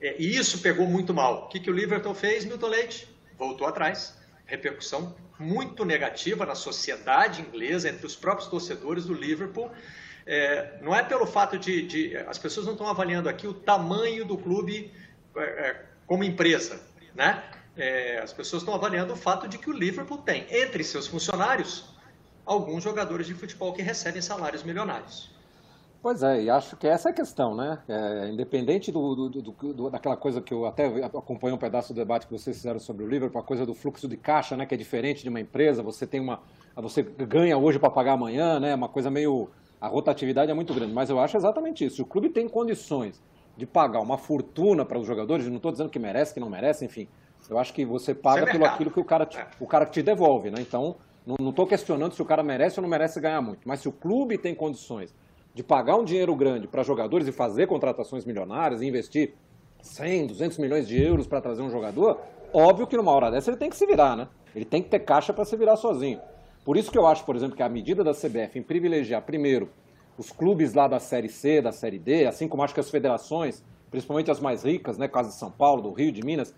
[0.00, 1.44] É, e isso pegou muito mal.
[1.44, 3.08] O que, que o Liverpool fez, Milton Leite?
[3.38, 4.18] Voltou atrás.
[4.50, 9.70] Repercussão muito negativa na sociedade inglesa, entre os próprios torcedores do Liverpool.
[10.26, 14.24] É, não é pelo fato de, de, As pessoas não estão avaliando aqui o tamanho
[14.24, 14.92] do clube
[15.36, 16.80] é, é, como empresa.
[17.14, 17.42] Né?
[17.76, 21.84] É, as pessoas estão avaliando o fato de que o Liverpool tem, entre seus funcionários,
[22.44, 25.29] alguns jogadores de futebol que recebem salários milionários.
[26.02, 27.78] Pois é, e acho que essa é a questão, né?
[27.86, 32.26] É, independente do, do, do, daquela coisa que eu até acompanhei um pedaço do debate
[32.26, 34.64] que vocês fizeram sobre o Liverpool, a coisa do fluxo de caixa, né?
[34.64, 36.40] Que é diferente de uma empresa, você tem uma.
[36.76, 38.74] Você ganha hoje para pagar amanhã, né?
[38.74, 39.50] Uma coisa meio.
[39.78, 41.96] A rotatividade é muito grande, mas eu acho exatamente isso.
[41.96, 43.20] Se o clube tem condições
[43.54, 46.84] de pagar uma fortuna para os jogadores, não estou dizendo que merece, que não merece,
[46.84, 47.08] enfim.
[47.48, 49.46] Eu acho que você paga é pelo aquilo que o cara, te, é.
[49.58, 50.60] o cara te devolve, né?
[50.60, 53.88] Então, não estou questionando se o cara merece ou não merece ganhar muito, mas se
[53.88, 55.14] o clube tem condições
[55.60, 59.34] de pagar um dinheiro grande para jogadores e fazer contratações milionárias, e investir
[59.82, 62.18] 100, 200 milhões de euros para trazer um jogador,
[62.50, 64.26] óbvio que numa hora dessa ele tem que se virar, né?
[64.54, 66.18] Ele tem que ter caixa para se virar sozinho.
[66.64, 69.68] Por isso que eu acho, por exemplo, que a medida da CBF em privilegiar, primeiro,
[70.16, 73.62] os clubes lá da Série C, da Série D, assim como acho que as federações,
[73.90, 76.54] principalmente as mais ricas, né, caso de São Paulo, do Rio, de Minas,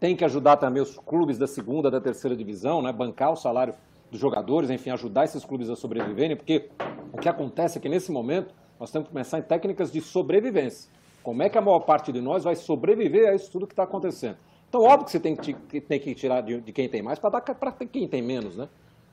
[0.00, 3.74] tem que ajudar também os clubes da segunda, da terceira divisão, né, bancar o salário
[4.10, 6.70] dos jogadores, enfim, ajudar esses clubes a sobreviverem, porque
[7.16, 10.90] o que acontece é que nesse momento nós temos que pensar em técnicas de sobrevivência.
[11.22, 13.84] Como é que a maior parte de nós vai sobreviver a isso tudo que está
[13.84, 14.36] acontecendo?
[14.68, 17.30] Então, óbvio que você tem que, tem que tirar de, de quem tem mais para
[17.30, 18.68] dar para quem tem menos, né?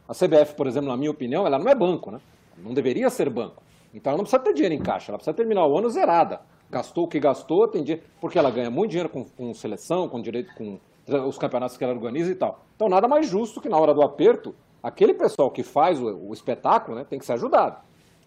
[0.08, 2.20] A CBF, por exemplo, na minha opinião, ela não é banco, né?
[2.58, 3.64] Não deveria ser banco.
[3.94, 6.42] Então ela não precisa ter dinheiro em caixa, ela precisa terminar o ano zerada.
[6.70, 10.22] Gastou o que gastou, tem dinheiro, porque ela ganha muito dinheiro com, com seleção, com
[10.22, 10.80] direito, com
[11.28, 12.66] os campeonatos que ela organiza e tal.
[12.76, 16.34] Então nada mais justo que na hora do aperto aquele pessoal que faz o, o
[16.34, 17.78] espetáculo né, tem que ser ajudado.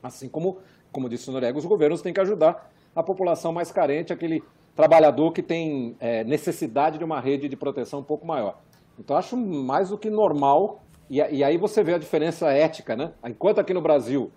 [0.07, 0.59] Assim como,
[0.93, 4.43] como disse o Noriega, os governos têm que ajudar a população mais carente, aquele
[4.75, 8.59] trabalhador que tem é, necessidade de uma rede de proteção um pouco maior.
[8.99, 13.13] Então, acho mais do que normal, e, e aí você vê a diferença ética, né?
[13.25, 14.31] Enquanto aqui no Brasil,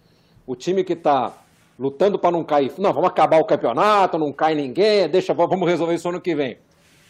[0.45, 1.33] o time que está
[1.79, 2.73] lutando para não cair.
[2.77, 6.57] Não, vamos acabar o campeonato, não cai ninguém, deixa, vamos resolver isso ano que vem.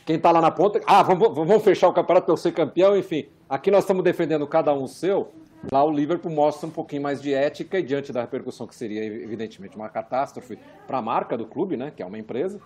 [0.05, 2.95] Quem está lá na ponta, ah, vamos, vamos fechar o campeonato para eu ser campeão,
[2.95, 3.25] enfim.
[3.49, 5.31] Aqui nós estamos defendendo cada um o seu.
[5.71, 9.03] Lá o Liverpool mostra um pouquinho mais de ética e diante da repercussão que seria,
[9.03, 12.61] evidentemente, uma catástrofe para a marca do clube, né, que é uma empresa,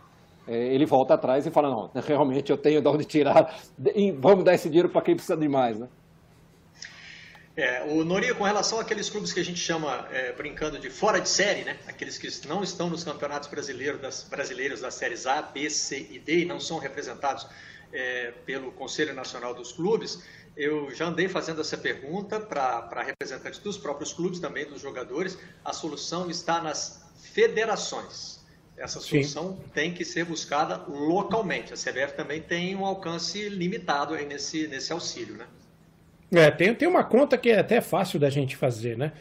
[0.48, 3.56] é, ele volta atrás e fala, não, realmente eu tenho de onde tirar,
[4.20, 5.88] vamos dar esse dinheiro para quem precisa de mais, né?
[7.56, 11.22] É, o Nori, com relação àqueles clubes que a gente chama, é, brincando de fora
[11.22, 11.78] de série, né?
[11.86, 16.18] aqueles que não estão nos campeonatos brasileiros das, brasileiros das séries A, B, C e
[16.18, 17.46] D e não são representados
[17.94, 20.24] é, pelo Conselho Nacional dos Clubes,
[20.56, 25.38] eu já andei fazendo essa pergunta para representantes dos próprios clubes, também dos jogadores.
[25.66, 28.44] A solução está nas federações.
[28.78, 29.64] Essa solução Sim.
[29.74, 31.74] tem que ser buscada localmente.
[31.74, 35.46] A CBF também tem um alcance limitado aí nesse, nesse auxílio, né?
[36.32, 39.12] É, tem, tem uma conta que é até fácil da gente fazer, né?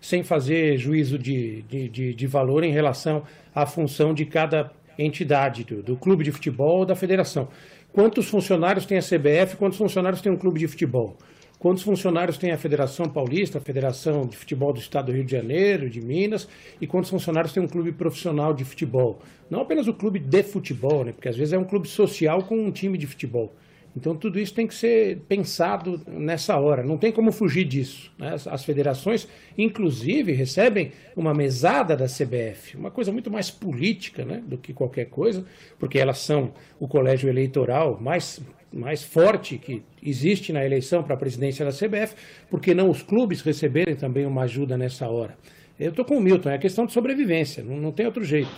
[0.00, 5.64] Sem fazer juízo de, de, de, de valor em relação à função de cada entidade,
[5.64, 7.48] do, do clube de futebol ou da federação.
[7.92, 11.16] Quantos funcionários tem a CBF, quantos funcionários tem um clube de futebol?
[11.58, 15.32] Quantos funcionários tem a Federação Paulista, a Federação de Futebol do Estado do Rio de
[15.32, 16.48] Janeiro, de Minas,
[16.80, 19.18] e quantos funcionários tem um clube profissional de futebol?
[19.50, 21.12] Não apenas o clube de futebol, né?
[21.12, 23.52] porque às vezes é um clube social com um time de futebol.
[23.96, 28.12] Então, tudo isso tem que ser pensado nessa hora, não tem como fugir disso.
[28.16, 28.36] Né?
[28.46, 29.26] As, federações,
[29.58, 35.06] inclusive, recebem uma mesada da CBF, uma coisa muito mais política né, do que qualquer
[35.06, 35.44] coisa,
[35.78, 38.40] porque elas são o colégio eleitoral mais,
[38.72, 42.14] mais forte que existe na eleição para a presidência da CBF,
[42.48, 45.36] porque não os clubes receberem também uma ajuda nessa hora.
[45.78, 48.50] Eu estou com o Milton, é questão de sobrevivência, não, não tem outro jeito.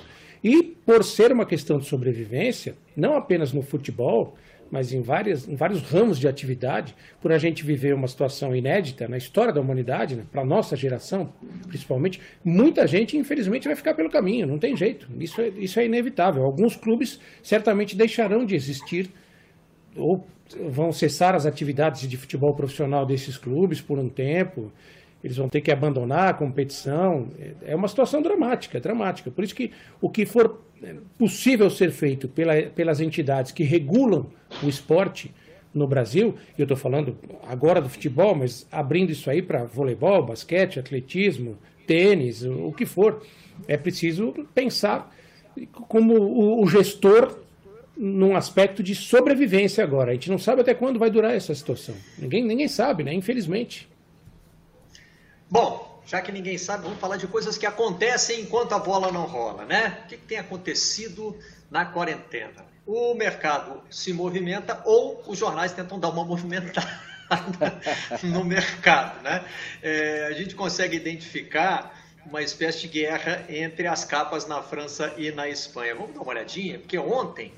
[0.44, 4.36] E por ser uma questão de sobrevivência, não apenas no futebol,
[4.72, 9.06] mas em, várias, em vários ramos de atividade, por a gente viver uma situação inédita
[9.06, 11.30] na história da humanidade, né, para a nossa geração,
[11.68, 15.06] principalmente, muita gente, infelizmente, vai ficar pelo caminho, não tem jeito.
[15.20, 16.42] Isso é, isso é inevitável.
[16.42, 19.10] Alguns clubes certamente deixarão de existir
[19.94, 20.26] ou
[20.70, 24.72] vão cessar as atividades de futebol profissional desses clubes por um tempo
[25.22, 27.28] eles vão ter que abandonar a competição.
[27.64, 29.30] É uma situação dramática, dramática.
[29.30, 30.60] Por isso que o que for
[31.16, 34.26] possível ser feito pela, pelas entidades que regulam
[34.62, 35.32] o esporte
[35.72, 37.16] no Brasil, eu estou falando
[37.48, 41.56] agora do futebol, mas abrindo isso aí para voleibol, basquete, atletismo,
[41.86, 43.22] tênis, o, o que for,
[43.66, 45.14] é preciso pensar
[45.88, 47.38] como o, o gestor
[47.96, 50.10] num aspecto de sobrevivência agora.
[50.10, 51.94] A gente não sabe até quando vai durar essa situação.
[52.18, 53.14] Ninguém, ninguém sabe, né?
[53.14, 53.88] Infelizmente.
[55.52, 59.26] Bom, já que ninguém sabe, vamos falar de coisas que acontecem enquanto a bola não
[59.26, 60.00] rola, né?
[60.02, 61.38] O que tem acontecido
[61.70, 62.64] na quarentena?
[62.86, 66.88] O mercado se movimenta ou os jornais tentam dar uma movimentada
[68.22, 69.44] no mercado, né?
[69.82, 75.30] É, a gente consegue identificar uma espécie de guerra entre as capas na França e
[75.32, 75.94] na Espanha.
[75.94, 77.52] Vamos dar uma olhadinha, porque ontem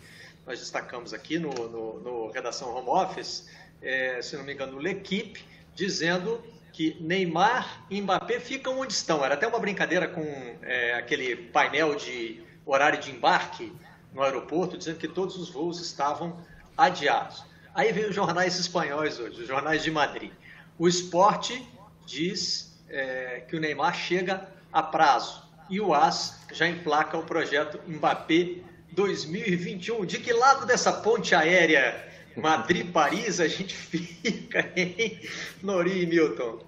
[0.45, 3.49] nós destacamos aqui no, no, no Redação Home Office,
[3.81, 5.45] é, se não me engano, L'Equipe,
[5.77, 6.43] dizendo
[6.75, 9.25] que Neymar e Mbappé ficam onde estão.
[9.25, 10.23] Era até uma brincadeira com
[10.61, 13.73] é, aquele painel de horário de embarque
[14.13, 16.37] no aeroporto, dizendo que todos os voos estavam
[16.77, 17.45] adiados.
[17.73, 20.33] Aí vem os jornais espanhóis hoje, os jornais de Madrid.
[20.77, 21.65] O esporte
[22.05, 27.81] diz é, que o Neymar chega a prazo e o AS já emplaca o projeto
[27.87, 28.57] Mbappé
[28.91, 30.05] 2021.
[30.05, 35.19] De que lado dessa ponte aérea Madrid-Paris, a gente fica, hein?
[35.63, 36.59] Nori e Milton.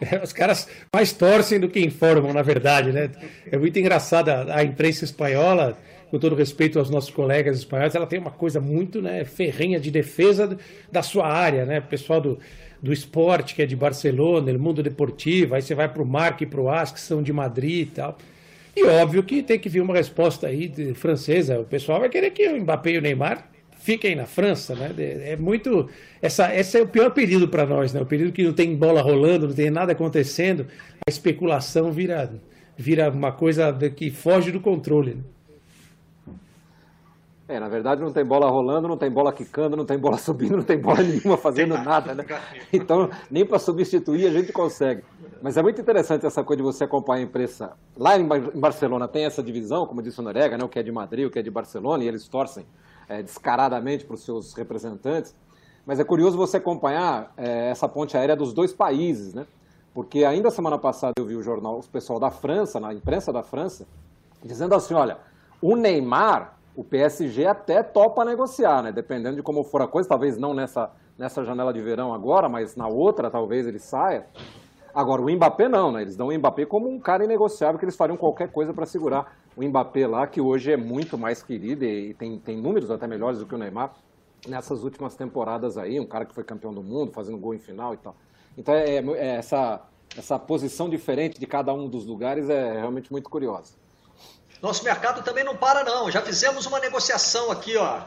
[0.00, 3.10] É, os caras mais torcem do que informam, na verdade, né?
[3.50, 5.76] É muito engraçada a imprensa espanhola,
[6.10, 9.90] com todo respeito aos nossos colegas espanhóis, ela tem uma coisa muito né, ferrenha de
[9.90, 10.56] defesa
[10.90, 11.80] da sua área, né?
[11.80, 12.38] O pessoal do,
[12.80, 16.44] do esporte, que é de Barcelona, do mundo deportivo, aí você vai para o Marque
[16.44, 18.16] e para o AS, que são de Madrid e tal.
[18.74, 21.58] E óbvio que tem que vir uma resposta aí francesa.
[21.60, 23.44] O pessoal vai querer que o Mbappé e o Neymar
[23.88, 24.94] fiquem na França, né?
[24.98, 25.88] É muito.
[26.20, 28.02] Essa, esse é o pior período para nós, né?
[28.02, 30.66] O período que não tem bola rolando, não tem nada acontecendo,
[31.06, 32.30] a especulação vira,
[32.76, 35.14] vira uma coisa que foge do controle.
[35.14, 35.22] Né?
[37.48, 40.58] É, na verdade não tem bola rolando, não tem bola quicando, não tem bola subindo,
[40.58, 42.26] não tem bola nenhuma fazendo nada, né?
[42.70, 45.02] Então, nem para substituir a gente consegue.
[45.40, 47.72] Mas é muito interessante essa coisa de você acompanhar a imprensa.
[47.96, 50.64] Lá em Barcelona tem essa divisão, como disse o Norega, né?
[50.64, 52.66] o que é de Madrid, o que é de Barcelona, e eles torcem
[53.08, 55.34] é, descaradamente para os seus representantes.
[55.86, 59.46] Mas é curioso você acompanhar é, essa ponte aérea dos dois países, né?
[59.94, 63.42] Porque ainda semana passada eu vi o jornal, o pessoal da França, na imprensa da
[63.42, 63.86] França,
[64.44, 65.18] dizendo assim, olha,
[65.60, 68.92] o Neymar, o PSG até topa negociar, né?
[68.92, 72.76] Dependendo de como for a coisa, talvez não nessa, nessa janela de verão agora, mas
[72.76, 74.26] na outra talvez ele saia.
[74.94, 76.02] Agora, o Mbappé não, né?
[76.02, 79.36] Eles dão o Mbappé como um cara inegociável, que eles fariam qualquer coisa para segurar
[79.58, 83.40] o Mbappé lá, que hoje é muito mais querido e tem, tem números até melhores
[83.40, 83.92] do que o Neymar
[84.46, 87.92] nessas últimas temporadas aí, um cara que foi campeão do mundo, fazendo gol em final
[87.92, 88.14] e tal.
[88.56, 89.82] Então, é, é essa,
[90.16, 93.74] essa posição diferente de cada um dos lugares é realmente muito curiosa.
[94.62, 96.08] Nosso mercado também não para, não.
[96.08, 98.02] Já fizemos uma negociação aqui, ó.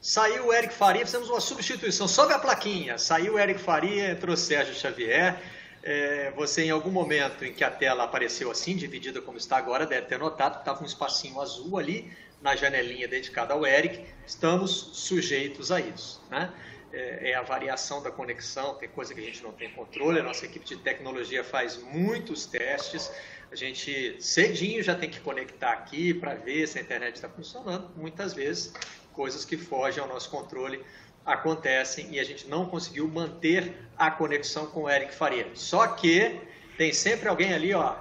[0.00, 2.06] Saiu o Eric Faria, fizemos uma substituição.
[2.06, 2.98] Sobe a plaquinha.
[2.98, 5.40] Saiu o Eric Faria, entrou o Sérgio Xavier.
[5.82, 9.86] É, você, em algum momento em que a tela apareceu assim, dividida como está agora,
[9.86, 12.12] deve ter notado que estava um espacinho azul ali
[12.42, 14.04] na janelinha dedicada ao Eric.
[14.26, 16.22] Estamos sujeitos a isso.
[16.30, 16.52] Né?
[16.92, 20.18] É, é a variação da conexão, tem coisa que a gente não tem controle.
[20.18, 23.10] A nossa equipe de tecnologia faz muitos testes
[23.50, 27.88] a gente cedinho já tem que conectar aqui para ver se a internet está funcionando.
[27.96, 28.72] Muitas vezes,
[29.12, 30.84] coisas que fogem ao nosso controle
[31.26, 35.48] acontecem e a gente não conseguiu manter a conexão com o Eric Faria.
[35.54, 36.40] Só que
[36.78, 37.96] tem sempre alguém ali, ó,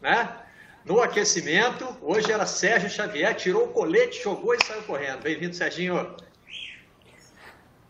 [0.00, 0.40] né?
[0.84, 5.22] No aquecimento, hoje era Sérgio Xavier, tirou o colete, jogou e saiu correndo.
[5.22, 6.14] Bem-vindo, Serginho.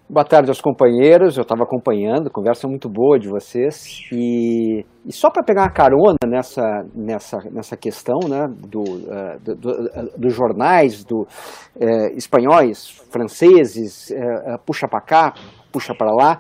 [0.07, 4.03] Boa tarde aos companheiros, eu estava acompanhando, conversa muito boa de vocês.
[4.13, 9.55] E, e só para pegar uma carona nessa, nessa, nessa questão né, do, uh, do,
[9.57, 14.13] do, uh, dos jornais do, uh, espanhóis, franceses,
[14.67, 15.33] puxa para cá,
[15.73, 16.39] puxa para lá,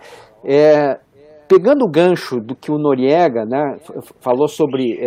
[1.48, 3.76] pegando o gancho do que o Noriega né,
[4.20, 4.98] falou sobre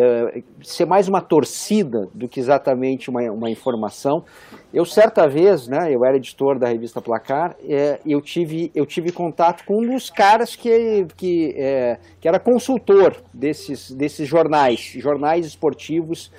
[0.62, 4.24] ser mais uma torcida do que exatamente uma, uma informação,
[4.74, 9.12] eu, certa vez, né, eu era editor da revista Placar, é, eu, tive, eu tive
[9.12, 15.46] contato com um dos caras que, que, é, que era consultor desses, desses jornais, jornais
[15.46, 16.32] esportivos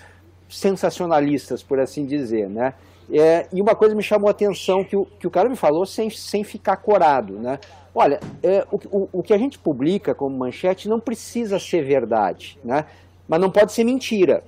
[0.48, 2.74] sensacionalistas, por assim dizer, né?
[3.10, 5.86] É, e uma coisa me chamou a atenção que o, que o cara me falou
[5.86, 7.58] sem, sem ficar corado, né?
[7.94, 12.58] Olha, é, o, o, o que a gente publica como manchete não precisa ser verdade,
[12.62, 12.84] né?
[13.26, 14.44] Mas não pode ser mentira.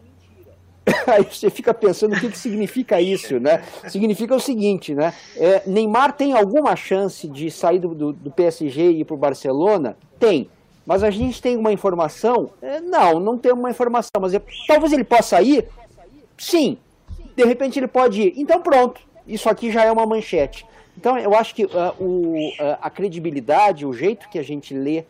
[1.06, 3.62] Aí você fica pensando o que, que significa isso, né?
[3.88, 5.14] Significa o seguinte, né?
[5.36, 9.18] É, Neymar tem alguma chance de sair do, do, do PSG e ir para o
[9.18, 9.96] Barcelona?
[10.18, 10.50] Tem.
[10.86, 12.50] Mas a gente tem uma informação?
[12.60, 14.20] É, não, não tem uma informação.
[14.20, 15.68] Mas é, talvez ele possa ir?
[16.40, 16.78] Sim.
[17.36, 18.34] De repente ele pode ir.
[18.36, 19.00] Então pronto.
[19.26, 20.66] Isso aqui já é uma manchete.
[20.96, 21.68] Então eu acho que uh,
[22.00, 25.04] o, uh, a credibilidade, o jeito que a gente lê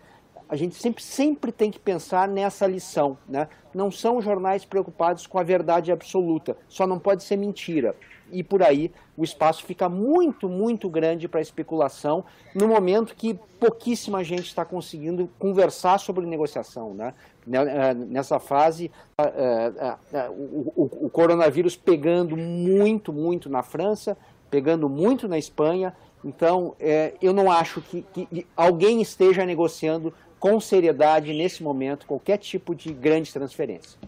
[0.50, 3.16] a gente sempre, sempre tem que pensar nessa lição.
[3.28, 3.46] Né?
[3.72, 7.94] Não são jornais preocupados com a verdade absoluta, só não pode ser mentira.
[8.32, 14.22] E por aí o espaço fica muito, muito grande para especulação no momento que pouquíssima
[14.24, 16.94] gente está conseguindo conversar sobre negociação.
[16.94, 17.14] Né?
[17.50, 24.16] Eh, nessa fase, eh, o coronavírus pegando muito, muito na França,
[24.50, 25.94] pegando muito na Espanha.
[26.22, 26.76] Então,
[27.22, 32.92] eu não acho que, que alguém esteja negociando com seriedade nesse momento qualquer tipo de
[32.92, 33.98] grande transferência.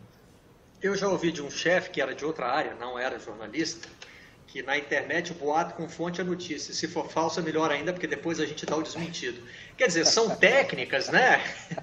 [0.82, 3.88] Eu já ouvi de um chefe que era de outra área, não era jornalista,
[4.52, 6.74] que na internet o boato com fonte é notícia.
[6.74, 9.40] Se for falso é melhor ainda, porque depois a gente dá o desmentido.
[9.78, 11.42] Quer dizer, são técnicas, né?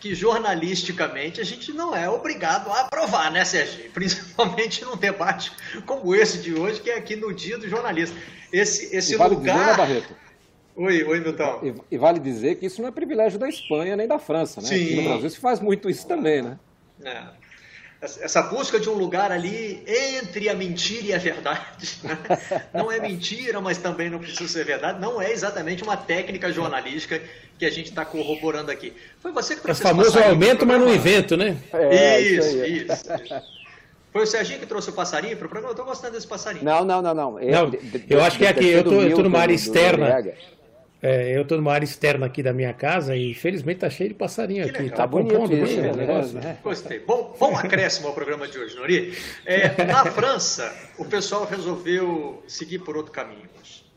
[0.00, 3.90] Que jornalisticamente a gente não é obrigado a aprovar, né, Sérgio?
[3.90, 5.50] Principalmente num debate
[5.86, 8.14] como esse de hoje, que é aqui no dia do jornalista.
[8.52, 9.56] Esse, esse vale lugar.
[9.56, 10.16] Dizer, né, Barreto?
[10.76, 11.60] Oi, oi, Milton.
[11.62, 14.68] E, e, vale dizer que isso não é privilégio da Espanha nem da França, né?
[14.68, 14.84] Sim.
[14.84, 16.58] Aqui no Brasil se faz muito isso também, né?
[17.02, 17.22] É.
[18.00, 21.66] Essa busca de um lugar ali entre a mentira e a verdade.
[22.04, 22.16] Né?
[22.72, 25.00] Não é mentira, mas também não precisa ser verdade.
[25.00, 27.20] Não é exatamente uma técnica jornalística
[27.58, 28.92] que a gente está corroborando aqui.
[29.18, 31.56] Foi você que trouxe É o famoso aumento, mas no evento, né?
[31.72, 33.04] É, isso, isso, isso.
[34.12, 35.70] Foi o Serginho que trouxe o passarinho para o programa?
[35.70, 36.64] Eu estou gostando desse passarinho.
[36.64, 37.40] Não, não, não, não.
[37.40, 40.24] Eu, não, eu acho que é aqui, eu estou numa área externa.
[41.00, 44.14] É, eu estou numa área externa aqui da minha casa e felizmente está cheio de
[44.16, 44.82] passarinho que aqui.
[44.82, 44.96] Legal.
[44.96, 45.92] Tá, bonito isso, né?
[45.92, 46.40] negócio.
[46.40, 46.58] Né?
[46.62, 46.98] Gostei.
[46.98, 49.16] Bom, bom acréscimo ao programa de hoje, Nori.
[49.46, 53.48] É, na França, o pessoal resolveu seguir por outro caminho.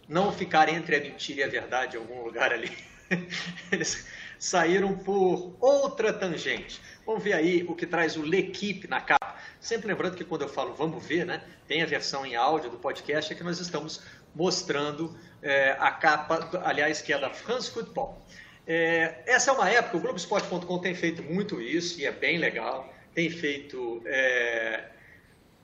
[0.07, 2.71] Não ficar entre a mentira e a verdade em algum lugar ali.
[3.71, 4.05] Eles
[4.37, 6.81] saíram por outra tangente.
[7.05, 9.35] Vamos ver aí o que traz o L'Equipe na capa.
[9.59, 12.77] Sempre lembrando que quando eu falo vamos ver, né, tem a versão em áudio do
[12.77, 14.01] podcast é que nós estamos
[14.35, 18.21] mostrando é, a capa, aliás, que é da France Football.
[18.65, 22.93] É, essa é uma época, o Globoesporte.com tem feito muito isso e é bem legal.
[23.13, 24.85] Tem feito é,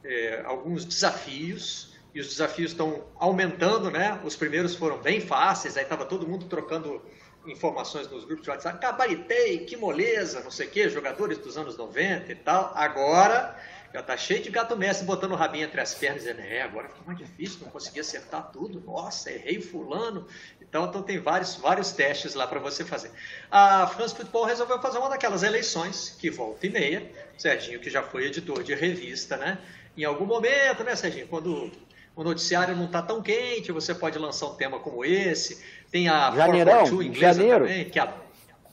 [0.03, 4.19] é, alguns desafios e os desafios estão aumentando, né?
[4.23, 7.01] Os primeiros foram bem fáceis, aí estava todo mundo trocando
[7.45, 11.77] informações nos grupos de WhatsApp, cabaritei, que moleza, não sei o quê, jogadores dos anos
[11.77, 12.71] 90 e tal.
[12.75, 13.55] Agora
[13.97, 16.87] já tá cheio de gato mestre botando o rabinho entre as pernas, dizendo, é, agora
[16.87, 20.27] fica mais difícil, não consegui acertar tudo, nossa, errei fulano.
[20.61, 23.09] Então, então tem vários, vários testes lá para você fazer.
[23.49, 28.03] A France Football resolveu fazer uma daquelas eleições, que volta e meia, Serginho, que já
[28.03, 29.57] foi editor de revista, né?
[29.97, 31.71] Em algum momento, né, Serginho, quando
[32.15, 35.65] o noticiário não está tão quente, você pode lançar um tema como esse.
[35.89, 37.65] Tem a Janeirão, inglesa janeiro.
[37.65, 38.13] também, que é a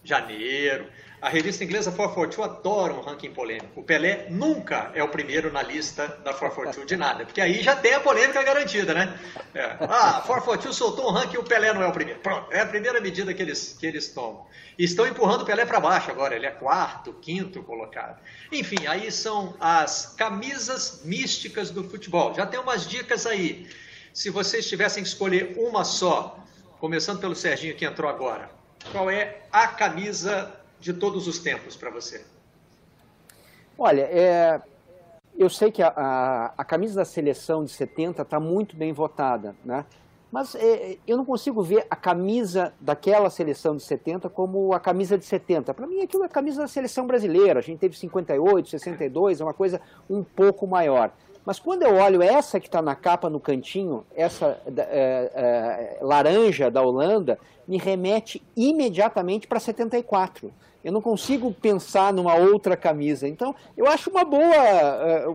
[0.05, 0.87] janeiro.
[1.25, 3.81] A revista inglesa 442 adora um ranking polêmico.
[3.81, 7.75] O Pelé nunca é o primeiro na lista da 442 de nada, porque aí já
[7.75, 9.19] tem a polêmica garantida, né?
[9.55, 9.63] É.
[9.81, 12.21] Ah, 442 soltou um ranking e o Pelé não é o primeiro.
[12.21, 14.47] Pronto, é a primeira medida que eles, que eles tomam.
[14.79, 18.21] Estão empurrando o Pelé para baixo agora, ele é quarto, quinto colocado.
[18.53, 22.35] Enfim, aí são as camisas místicas do futebol.
[22.35, 23.67] Já tem umas dicas aí.
[24.13, 26.39] Se vocês tivessem que escolher uma só,
[26.79, 28.51] começando pelo Serginho que entrou agora,
[28.93, 32.23] qual é a camisa de todos os tempos para você?
[33.79, 34.61] Olha, é,
[35.37, 39.57] eu sei que a, a, a, camisa da seleção de 70 está muito bem votada,
[39.65, 39.87] né?
[40.31, 45.17] mas é, eu não consigo ver a camisa daquela seleção de 70 como a camisa
[45.17, 45.73] de 70.
[45.73, 47.61] Para mim, aquilo é a camisa da seleção brasileira.
[47.61, 49.81] A gente teve 58, 62, é uma coisa
[50.11, 51.13] um pouco maior.
[51.47, 56.71] Mas quando eu olho essa que está na capa no cantinho, essa é, é, laranja
[56.71, 60.53] da Holanda, me remete imediatamente para 74.
[60.85, 63.27] Eu não consigo pensar numa outra camisa.
[63.27, 65.27] Então, eu acho uma boa, é,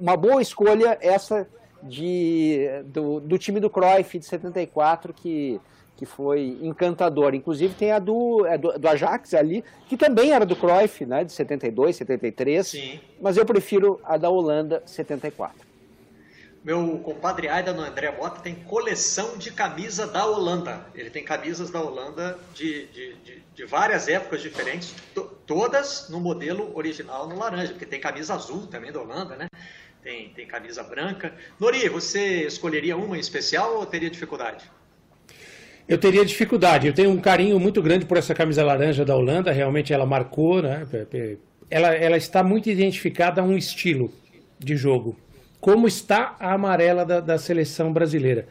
[0.00, 1.48] uma boa escolha essa
[1.82, 5.60] de, do, do time do Cruyff de 74, que
[5.96, 7.34] que foi encantador.
[7.34, 11.24] Inclusive tem a do, é do, do, Ajax ali, que também era do Cruyff, né,
[11.24, 13.00] de 72, 73, Sim.
[13.20, 15.65] mas eu prefiro a da Holanda 74.
[16.66, 20.84] Meu compadre Aidan André Mota tem coleção de camisa da Holanda.
[20.96, 26.18] Ele tem camisas da Holanda de, de, de, de várias épocas diferentes, to, todas no
[26.18, 29.46] modelo original no laranja, porque tem camisa azul também da Holanda, né?
[30.02, 31.32] Tem, tem camisa branca.
[31.60, 34.68] Nori, você escolheria uma em especial ou teria dificuldade?
[35.88, 36.88] Eu teria dificuldade.
[36.88, 39.52] Eu tenho um carinho muito grande por essa camisa laranja da Holanda.
[39.52, 40.84] Realmente ela marcou, né?
[41.70, 44.12] Ela, ela está muito identificada a um estilo
[44.58, 45.16] de jogo,
[45.60, 48.46] como está a amarela da, da seleção brasileira.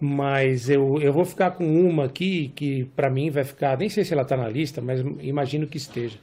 [0.00, 4.04] Mas eu, eu vou ficar com uma aqui que para mim vai ficar, nem sei
[4.04, 6.18] se ela está na lista, mas imagino que esteja.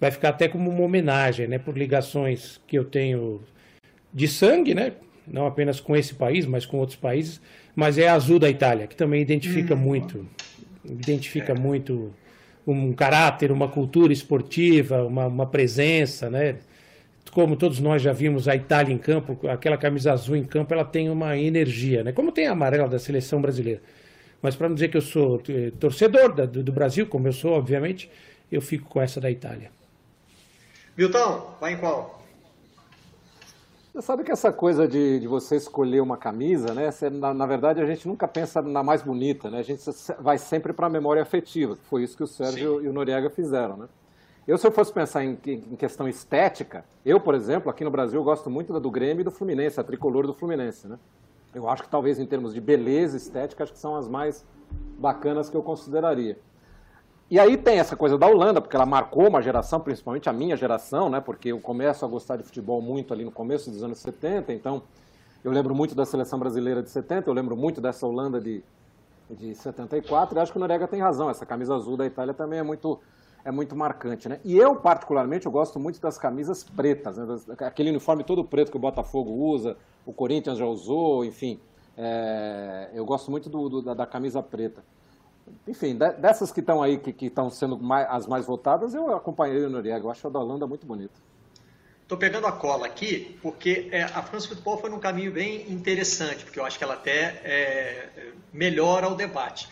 [0.00, 1.58] Vai ficar até como uma homenagem, né?
[1.58, 3.40] Por ligações que eu tenho
[4.12, 4.92] de sangue, né?
[5.26, 7.40] Não apenas com esse país, mas com outros países
[7.74, 9.78] mas é azul da Itália, que também identifica hum.
[9.78, 10.26] muito,
[10.84, 11.58] identifica é.
[11.58, 12.12] muito
[12.66, 16.56] um caráter, uma cultura esportiva, uma, uma, presença, né?
[17.30, 20.84] Como todos nós já vimos a Itália em campo, aquela camisa azul em campo, ela
[20.84, 22.12] tem uma energia, né?
[22.12, 23.82] Como tem a amarela da seleção brasileira.
[24.40, 27.52] Mas para não dizer que eu sou eh, torcedor do, do Brasil, como eu sou,
[27.52, 28.10] obviamente,
[28.52, 29.70] eu fico com essa da Itália.
[30.96, 32.22] Milton, vai em qual?
[33.94, 36.90] Você sabe que essa coisa de, de você escolher uma camisa, né?
[36.90, 39.60] Você, na, na, verdade, a gente nunca pensa na mais bonita, né?
[39.60, 39.82] A gente
[40.18, 42.86] vai sempre para a memória afetiva, que foi isso que o Sérgio Sim.
[42.86, 43.86] e o Noriega fizeram, né?
[44.46, 48.22] Eu, se eu fosse pensar em, em, questão estética, eu, por exemplo, aqui no Brasil,
[48.22, 50.98] gosto muito do Grêmio e do Fluminense, a tricolor do Fluminense, né?
[51.54, 54.44] Eu acho que talvez em termos de beleza estética, acho que são as mais
[54.98, 56.38] bacanas que eu consideraria.
[57.30, 60.56] E aí tem essa coisa da Holanda, porque ela marcou uma geração, principalmente a minha
[60.56, 61.20] geração, né?
[61.20, 64.82] Porque eu começo a gostar de futebol muito ali no começo dos anos 70, então
[65.42, 68.62] eu lembro muito da seleção brasileira de 70, eu lembro muito dessa Holanda de,
[69.30, 72.58] de 74, e acho que o Noriega tem razão, essa camisa azul da Itália também
[72.58, 73.00] é muito,
[73.44, 74.40] é muito marcante, né?
[74.44, 77.26] E eu, particularmente, eu gosto muito das camisas pretas, né?
[77.60, 79.76] aquele uniforme todo preto que o Botafogo usa,
[80.06, 81.60] o Corinthians já usou, enfim,
[81.96, 84.82] é, eu gosto muito do, do, da, da camisa preta
[85.66, 89.70] enfim, dessas que estão aí, que estão sendo mais, as mais votadas, eu acompanhei o
[89.70, 90.04] Noriega.
[90.04, 91.14] Eu acho a da Holanda muito bonita.
[92.02, 96.44] Estou pegando a cola aqui, porque é, a France Football foi num caminho bem interessante,
[96.44, 98.08] porque eu acho que ela até é,
[98.52, 99.68] melhora o debate.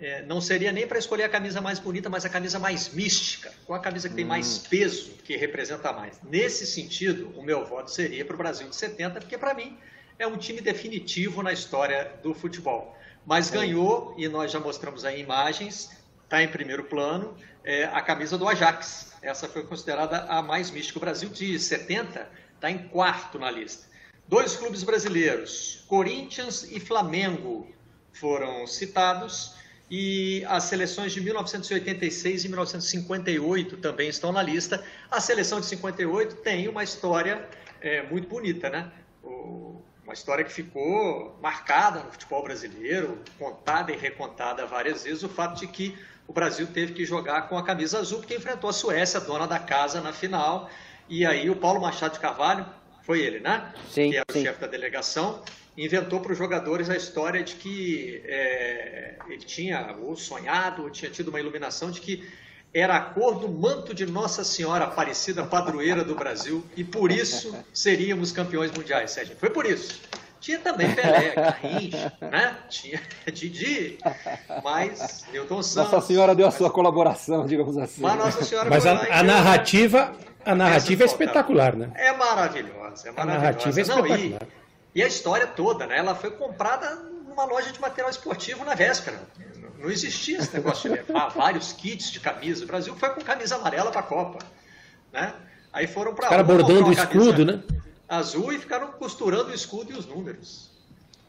[0.00, 3.52] É, não seria nem para escolher a camisa mais bonita, mas a camisa mais mística,
[3.64, 4.68] qual a camisa que tem mais hum.
[4.68, 6.20] peso, que representa mais.
[6.22, 9.78] Nesse sentido, o meu voto seria para o Brasil de 70, porque para mim
[10.18, 15.20] é um time definitivo na história do futebol mas ganhou, e nós já mostramos aí
[15.20, 15.90] imagens,
[16.24, 19.14] está em primeiro plano, é, a camisa do Ajax.
[19.22, 20.98] Essa foi considerada a mais mística.
[20.98, 23.86] O Brasil de 70 está em quarto na lista.
[24.28, 27.68] Dois clubes brasileiros, Corinthians e Flamengo,
[28.12, 29.54] foram citados.
[29.90, 34.82] E as seleções de 1986 e 1958 também estão na lista.
[35.10, 37.48] A seleção de 58 tem uma história
[37.80, 38.90] é, muito bonita, né?
[39.22, 45.28] O uma história que ficou marcada no futebol brasileiro, contada e recontada várias vezes, o
[45.28, 48.72] fato de que o Brasil teve que jogar com a camisa azul, porque enfrentou a
[48.72, 50.70] Suécia, dona da casa, na final.
[51.08, 52.66] E aí o Paulo Machado de Carvalho,
[53.02, 53.72] foi ele, né?
[53.90, 54.40] Sim, que era sim.
[54.40, 55.42] o chefe da delegação,
[55.76, 61.10] inventou para os jogadores a história de que é, ele tinha ou sonhado, ou tinha
[61.10, 62.28] tido uma iluminação de que
[62.72, 67.56] era a cor do manto de Nossa Senhora Aparecida, padroeira do Brasil, e por isso
[67.72, 69.36] seríamos campeões mundiais, Sérgio.
[69.36, 70.00] Foi por isso.
[70.40, 72.58] Tinha também Pelé, Garrincha, né?
[72.68, 73.00] Tinha
[73.32, 73.98] Didi,
[74.62, 75.92] mas Newton Santos.
[75.92, 78.02] Nossa Senhora deu a sua colaboração, digamos assim.
[78.02, 80.12] Mas Nossa Senhora Mas a, a narrativa,
[80.44, 81.92] a narrativa é espetacular, né?
[81.94, 83.24] É maravilhosa, é A maravilhosa.
[83.24, 84.63] narrativa é Não, e, espetacular.
[84.94, 85.98] E a história toda, né?
[85.98, 86.94] Ela foi comprada
[87.26, 89.20] numa loja de material esportivo na véspera.
[89.78, 92.64] Não existia esse negócio de levar vários kits de camisa.
[92.64, 94.38] O Brasil foi com camisa amarela para a Copa,
[95.12, 95.34] né?
[95.72, 97.62] Aí foram para Os caras bordando o escudo, né?
[98.08, 100.70] Azul e ficaram costurando o escudo e os números.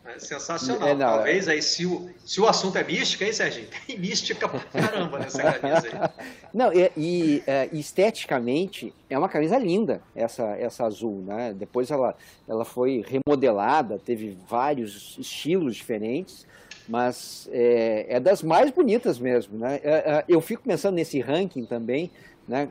[0.06, 0.88] É sensacional.
[0.88, 3.68] É, não, Talvez aí, se o, se o assunto é mística, hein, Serginho?
[3.88, 6.26] Tem mística pra caramba nessa camisa aí.
[6.54, 11.54] Não, e, e, é, esteticamente é uma camisa linda essa, essa azul, né?
[11.58, 12.16] Depois ela,
[12.48, 16.46] ela foi remodelada, teve vários estilos diferentes,
[16.88, 19.82] mas é, é das mais bonitas mesmo, né?
[19.84, 22.12] É, é, eu fico pensando nesse ranking também,
[22.48, 22.70] né?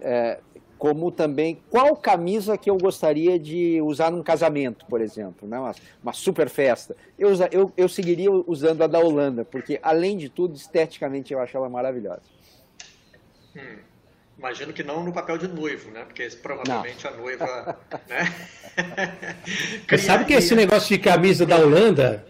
[0.79, 5.59] Como também qual camisa que eu gostaria de usar num casamento, por exemplo, né?
[5.59, 6.97] uma, uma super festa.
[7.19, 11.41] Eu, usa, eu, eu seguiria usando a da Holanda, porque além de tudo, esteticamente eu
[11.41, 12.23] acho ela maravilhosa.
[13.57, 13.79] Hum,
[14.39, 16.05] imagino que não no papel de noivo, né?
[16.05, 18.35] Porque provavelmente a noiva, né?
[19.89, 22.27] Você sabe que esse negócio de camisa da Holanda,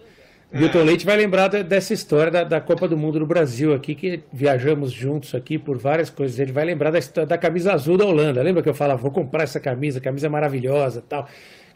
[0.55, 4.23] Milton Leite vai lembrar dessa história da, da Copa do Mundo no Brasil aqui, que
[4.33, 6.39] viajamos juntos aqui por várias coisas.
[6.39, 8.41] Ele vai lembrar da, história da camisa azul da Holanda.
[8.41, 11.29] Lembra que eu falava, vou comprar essa camisa, camisa maravilhosa tal,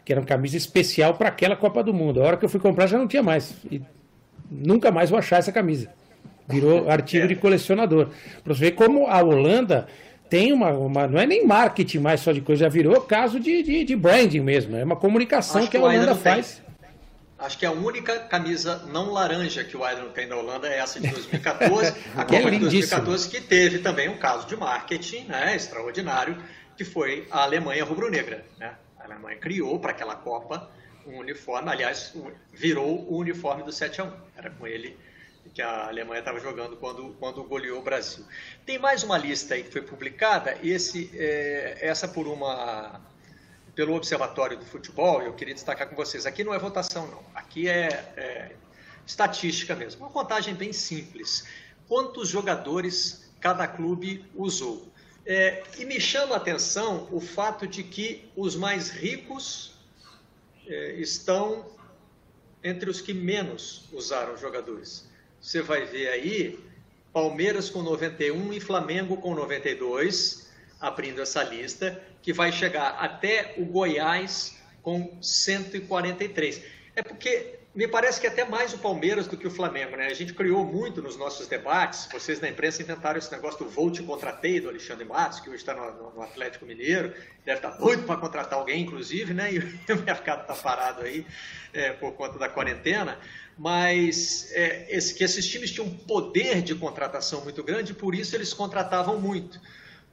[0.05, 2.23] que era uma camisa especial para aquela Copa do Mundo.
[2.23, 3.53] A hora que eu fui comprar já não tinha mais.
[3.69, 3.81] E
[4.49, 5.89] nunca mais vou achar essa camisa.
[6.47, 8.07] Virou artigo de colecionador.
[8.45, 9.87] Para você ver como a Holanda
[10.29, 11.05] tem uma, uma.
[11.05, 14.39] Não é nem marketing mais só de coisa, já virou caso de, de, de branding
[14.39, 14.77] mesmo.
[14.77, 16.61] É uma comunicação Acho que a Holanda faz.
[17.39, 20.99] Acho que a única camisa não laranja que o Iron tem da Holanda é essa
[20.99, 22.99] de 2014, a Que é Copa de lindíssima.
[22.99, 26.37] 2014, que teve também um caso de marketing né, extraordinário,
[26.75, 28.45] que foi a Alemanha rubro-negra.
[28.57, 28.75] Né?
[28.99, 30.69] A Alemanha criou para aquela Copa
[31.07, 32.13] um uniforme, aliás,
[32.53, 34.97] virou o uniforme do 7 a 1 Era com ele
[35.53, 38.23] que a Alemanha estava jogando quando, quando goleou o Brasil.
[38.65, 43.01] Tem mais uma lista aí que foi publicada, esse, é, essa por uma
[43.79, 47.69] pelo Observatório do Futebol, eu queria destacar com vocês, aqui não é votação não, aqui
[47.69, 48.51] é, é
[49.07, 51.45] estatística mesmo, uma contagem bem simples.
[51.87, 54.85] Quantos jogadores cada clube usou?
[55.25, 59.71] É, e me chama a atenção o fato de que os mais ricos
[60.67, 61.65] é, estão
[62.61, 65.07] entre os que menos usaram jogadores.
[65.39, 66.59] Você vai ver aí
[67.13, 70.48] Palmeiras com 91 e Flamengo com 92,
[70.79, 76.61] abrindo essa lista, que vai chegar até o Goiás com 143.
[76.95, 80.07] É porque me parece que até mais o Palmeiras do que o Flamengo, né?
[80.07, 83.91] A gente criou muito nos nossos debates, vocês na imprensa inventaram esse negócio do vou
[83.91, 87.13] te contratei do Alexandre Matos, que hoje está no, no Atlético Mineiro,
[87.45, 89.49] deve estar doido para contratar alguém, inclusive, né?
[89.53, 91.25] E o mercado está parado aí
[91.73, 93.19] é, por conta da quarentena
[93.59, 98.33] mas é, esse, que esses times tinham um poder de contratação muito grande, por isso
[98.33, 99.59] eles contratavam muito.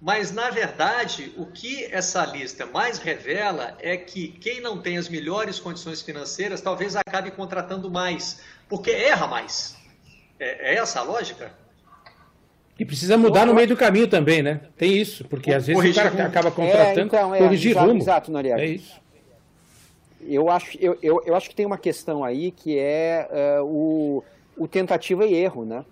[0.00, 5.08] Mas, na verdade, o que essa lista mais revela é que quem não tem as
[5.08, 9.76] melhores condições financeiras talvez acabe contratando mais, porque erra mais.
[10.38, 11.50] É, é essa a lógica?
[12.78, 14.60] E precisa mudar no meio do caminho também, né?
[14.76, 16.22] Tem isso, porque às vezes o cara rumo.
[16.22, 18.00] acaba contratando, É, então, é, corrigir exato, rumo.
[18.02, 18.60] exato, Noriega.
[18.60, 19.00] É isso.
[20.28, 24.22] Eu acho, eu, eu, eu acho que tem uma questão aí que é eh, o,
[24.56, 25.84] o tentativa e erro, né?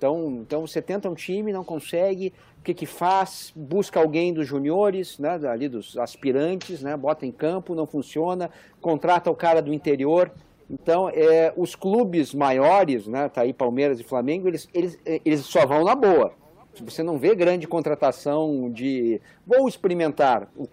[0.00, 3.52] Então, então você tenta um time, não consegue, o que que faz?
[3.54, 9.30] Busca alguém dos juniores, né, ali dos aspirantes, né, bota em campo, não funciona, contrata
[9.30, 10.32] o cara do interior.
[10.70, 15.40] Então, é, os clubes maiores, né, tá aí Palmeiras e Flamengo, eles, eles, eh, eles
[15.40, 16.32] só vão na boa.
[16.80, 20.48] Você não vê grande contratação de vou experimentar.
[20.56, 20.66] O,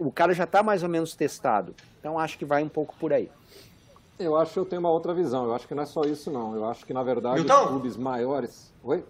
[0.00, 1.72] o cara já está mais ou menos testado.
[2.00, 3.30] Então acho que vai um pouco por aí.
[4.18, 5.44] Eu acho que eu tenho uma outra visão.
[5.44, 6.54] Eu acho que não é só isso, não.
[6.54, 7.62] Eu acho que, na verdade, Milton?
[7.64, 8.72] os clubes maiores.
[8.82, 9.04] Oi?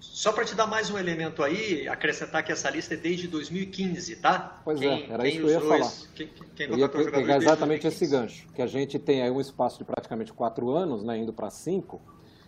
[0.00, 4.16] Só para te dar mais um elemento aí, acrescentar que essa lista é desde 2015,
[4.16, 4.60] tá?
[4.64, 5.78] Pois é, era isso que eu ia falar.
[5.80, 8.10] esse- Quem, quem Eu ia pegar exatamente esse 2015.
[8.10, 8.54] gancho.
[8.54, 12.00] Que a gente tem aí um espaço de praticamente quatro anos, né, indo para cinco.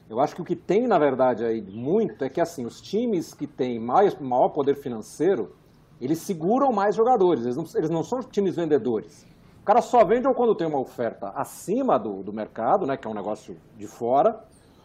[0.08, 3.34] Eu acho que o que tem, na verdade, aí muito é que assim, os times
[3.34, 5.54] que têm mais, maior poder financeiro,
[6.00, 7.44] eles seguram mais jogadores.
[7.44, 9.26] Eles não, eles não são times vendedores.
[9.68, 13.10] Cara só vende ou quando tem uma oferta acima do, do mercado, né, que é
[13.10, 14.42] um negócio de fora,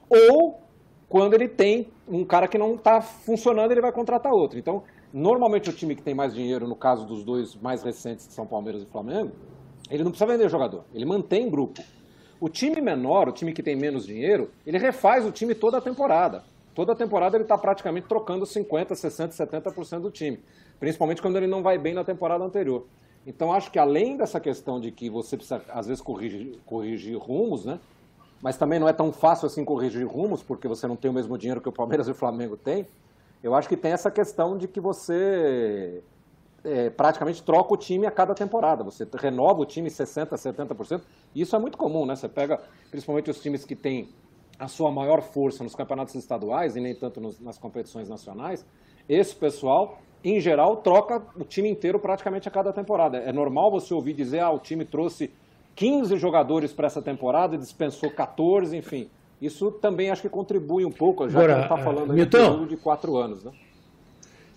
[0.09, 0.59] ou
[1.07, 4.59] quando ele tem um cara que não está funcionando, ele vai contratar outro.
[4.59, 8.33] Então, normalmente o time que tem mais dinheiro, no caso dos dois mais recentes, que
[8.33, 9.31] são Palmeiras e Flamengo,
[9.89, 11.81] ele não precisa vender jogador, ele mantém grupo.
[12.37, 15.81] O time menor, o time que tem menos dinheiro, ele refaz o time toda a
[15.81, 16.43] temporada.
[16.75, 20.43] Toda a temporada ele está praticamente trocando 50%, 60%, 70% do time.
[20.77, 22.85] Principalmente quando ele não vai bem na temporada anterior.
[23.25, 27.65] Então acho que além dessa questão de que você precisa, às vezes, corrigir, corrigir rumos,
[27.65, 27.79] né?
[28.41, 31.37] Mas também não é tão fácil assim corrigir rumos, porque você não tem o mesmo
[31.37, 32.85] dinheiro que o Palmeiras e o Flamengo têm.
[33.41, 36.01] Eu acho que tem essa questão de que você
[36.63, 38.83] é, praticamente troca o time a cada temporada.
[38.83, 41.01] Você renova o time 60%, 70%.
[41.35, 42.15] E isso é muito comum, né?
[42.15, 44.09] Você pega principalmente os times que têm
[44.57, 48.65] a sua maior força nos campeonatos estaduais e nem tanto nos, nas competições nacionais.
[49.09, 53.17] Esse pessoal, em geral, troca o time inteiro praticamente a cada temporada.
[53.17, 55.29] É normal você ouvir dizer, ah, o time trouxe
[55.75, 59.09] 15 jogadores para essa temporada, dispensou 14, enfim.
[59.41, 63.17] Isso também acho que contribui um pouco, já Agora, que está falando Milton, de quatro
[63.17, 63.51] anos, né?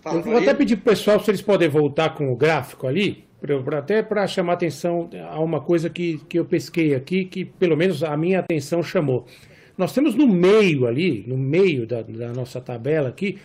[0.05, 3.25] Eu vou até pedir para o pessoal se eles podem voltar com o gráfico ali,
[3.41, 7.75] pra, até para chamar atenção a uma coisa que, que eu pesquei aqui, que pelo
[7.75, 9.25] menos a minha atenção chamou.
[9.77, 13.37] Nós temos no meio ali, no meio da, da nossa tabela aqui,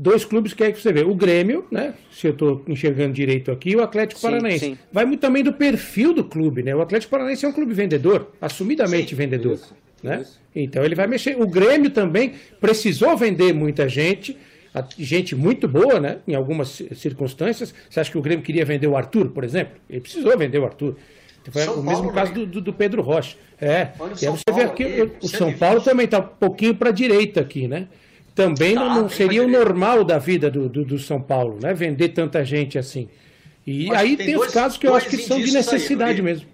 [0.00, 1.02] dois clubes que é que você vê.
[1.02, 1.92] O Grêmio, né?
[2.10, 4.64] Se eu estou enxergando direito aqui, o Atlético sim, Paranaense.
[4.64, 4.78] Sim.
[4.90, 6.74] Vai muito também do perfil do clube, né?
[6.74, 9.54] O Atlético Paranaense é um clube vendedor, assumidamente sim, vendedor.
[9.54, 10.22] Isso, né?
[10.22, 10.40] Isso.
[10.56, 11.40] Então ele vai mexer.
[11.40, 14.36] O Grêmio também precisou vender muita gente
[14.96, 16.18] gente muito boa, né?
[16.26, 17.74] Em algumas circunstâncias.
[17.88, 19.74] Você acha que o Grêmio queria vender o Arthur, por exemplo?
[19.88, 20.96] Ele precisou vender o Arthur.
[21.50, 23.36] Foi São o mesmo Paulo, caso do, do, Pedro Rocha.
[23.60, 23.88] É.
[23.98, 26.90] Olha e aí você Paulo, vê aqui, o São Paulo também está um pouquinho para
[26.90, 27.88] a direita aqui, né?
[28.44, 31.74] Também tá, não, não seria o normal da vida do, do, do, São Paulo, né?
[31.74, 33.08] Vender tanta gente assim.
[33.66, 36.18] E Mas aí tem, tem dois, os casos que eu acho que são de necessidade
[36.18, 36.48] aí, mesmo.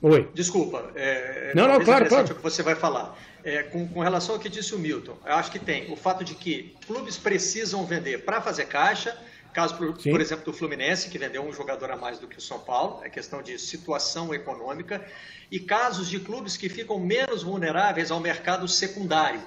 [0.00, 0.28] Oi.
[0.32, 0.90] Desculpa.
[0.94, 2.30] É, não, não, claro, claro.
[2.30, 3.18] o que você vai falar.
[3.42, 6.22] É, com, com, relação ao que disse o Milton, eu acho que tem o fato
[6.24, 9.16] de que clubes precisam vender para fazer caixa.
[9.52, 12.40] Caso, por, por, exemplo, do Fluminense, que vendeu um jogador a mais do que o
[12.40, 15.04] São Paulo, é questão de situação econômica.
[15.50, 19.40] E casos de clubes que ficam menos vulneráveis ao mercado secundário.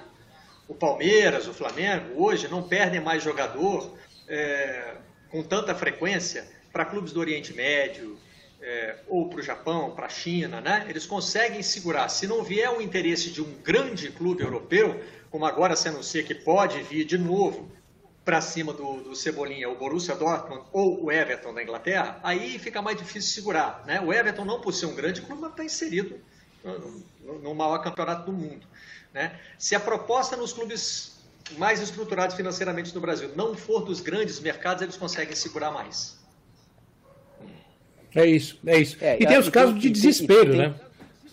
[0.68, 3.96] O Palmeiras, o Flamengo, hoje não perdem mais jogador
[4.28, 4.94] é,
[5.30, 8.18] com tanta frequência para clubes do Oriente Médio,
[8.62, 10.86] é, ou para o Japão, para a China, né?
[10.88, 12.08] eles conseguem segurar.
[12.08, 16.34] Se não vier o interesse de um grande clube europeu, como agora se anuncia que
[16.34, 17.70] pode vir de novo
[18.24, 22.80] para cima do, do, Cebolinha, o Borussia Dortmund ou o Everton da Inglaterra, aí fica
[22.80, 23.82] mais difícil segurar.
[23.84, 24.00] Né?
[24.00, 26.20] O Everton, não por ser um grande clube, mas está inserido
[26.62, 28.64] no, no, no, maior campeonato do mundo.
[29.12, 29.32] Né?
[29.58, 31.12] Se a proposta nos clubes
[31.58, 36.18] mais estruturados financeiramente no Brasil não for dos grandes mercados, eles conseguem segurar mais.
[38.14, 38.96] É isso, é isso.
[39.00, 40.74] É, e tem os casos de desespero, né?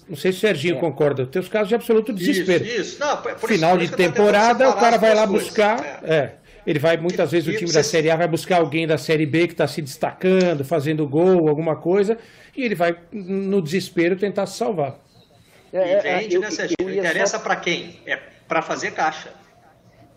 [0.08, 0.80] Não sei se o Serginho é.
[0.80, 1.26] concorda.
[1.26, 2.66] Tem os casos de absoluto desespero.
[2.66, 3.00] Isso, isso.
[3.00, 6.02] Não, Final de temporada, o cara vai lá buscar.
[6.04, 6.16] É.
[6.16, 6.36] é.
[6.66, 9.48] Ele vai, muitas vezes, o time da Série A vai buscar alguém da Série B
[9.48, 12.18] que está se destacando, fazendo gol, alguma coisa,
[12.56, 15.00] e ele vai, no desespero, tentar se salvar.
[15.72, 16.90] É, e vende, eu, né, Serginho?
[16.90, 17.44] Interessa só...
[17.44, 18.00] para quem?
[18.06, 19.32] É para fazer caixa.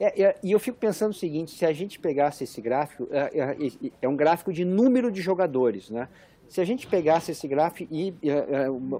[0.01, 3.31] É, é, e eu fico pensando o seguinte: se a gente pegasse esse gráfico, é,
[3.39, 3.57] é,
[4.01, 6.09] é um gráfico de número de jogadores, né?
[6.49, 8.15] se a gente pegasse esse gráfico e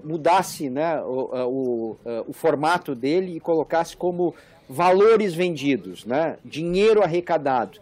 [0.03, 1.97] mudasse né, o, o,
[2.27, 4.33] o, formato dele e colocasse como
[4.67, 7.79] valores vendidos, né, dinheiro arrecadado,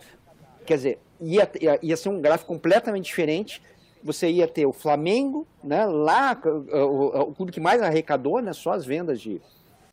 [0.66, 1.50] quer dizer, ia,
[1.82, 3.62] ia ser um gráfico completamente diferente.
[4.04, 8.74] Você ia ter o Flamengo, né, lá, o, o clube que mais arrecadou, né, só
[8.74, 9.42] as vendas de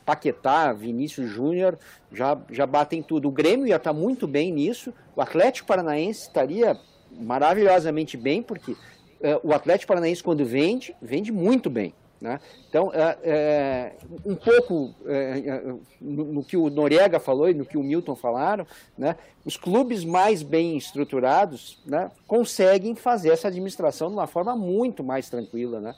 [0.05, 1.79] Paquetá, Vinícius Júnior,
[2.11, 3.29] já, já batem tudo.
[3.29, 6.79] O Grêmio ia estar muito bem nisso, o Atlético Paranaense estaria
[7.13, 8.75] maravilhosamente bem, porque
[9.21, 11.93] é, o Atlético Paranaense, quando vende, vende muito bem.
[12.21, 12.41] Né?
[12.69, 13.93] Então, é, é,
[14.27, 18.17] um pouco é, é, no, no, que o Noriega falou e no que o Milton
[18.17, 18.67] falaram,
[18.97, 19.17] né?
[19.45, 25.31] os clubes mais bem estruturados né, conseguem fazer essa administração de uma forma muito mais
[25.31, 25.81] tranquila.
[25.81, 25.95] Né?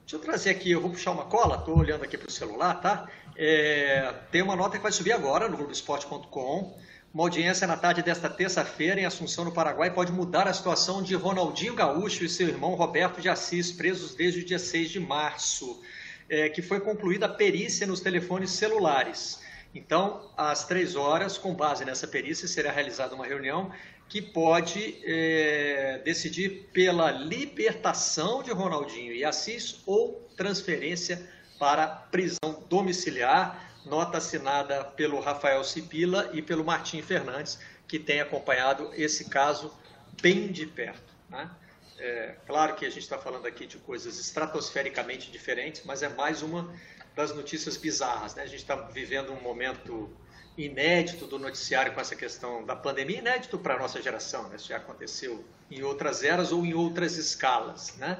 [0.00, 2.80] Deixa eu trazer aqui, eu vou puxar uma cola, estou olhando aqui para o celular,
[2.80, 3.08] tá?
[3.36, 6.74] É, tem uma nota que vai subir agora no Globoesporte.com
[7.12, 11.14] uma audiência na tarde desta terça-feira em Assunção, no Paraguai, pode mudar a situação de
[11.14, 15.82] Ronaldinho Gaúcho e seu irmão Roberto de Assis, presos desde o dia 6 de março,
[16.26, 19.42] é, que foi concluída a perícia nos telefones celulares.
[19.74, 23.70] Então, às três horas, com base nessa perícia, será realizada uma reunião
[24.08, 33.71] que pode é, decidir pela libertação de Ronaldinho e Assis ou transferência para prisão domiciliar
[33.84, 39.72] nota assinada pelo Rafael Cipila e pelo Martim Fernandes, que tem acompanhado esse caso
[40.20, 41.12] bem de perto.
[41.28, 41.50] Né?
[41.98, 46.42] É, claro que a gente está falando aqui de coisas estratosfericamente diferentes, mas é mais
[46.42, 46.72] uma
[47.14, 48.34] das notícias bizarras.
[48.34, 48.42] Né?
[48.42, 50.10] A gente está vivendo um momento
[50.56, 54.48] inédito do noticiário com essa questão da pandemia, inédito para a nossa geração.
[54.48, 54.56] Né?
[54.56, 57.96] Isso já aconteceu em outras eras ou em outras escalas.
[57.96, 58.18] Né?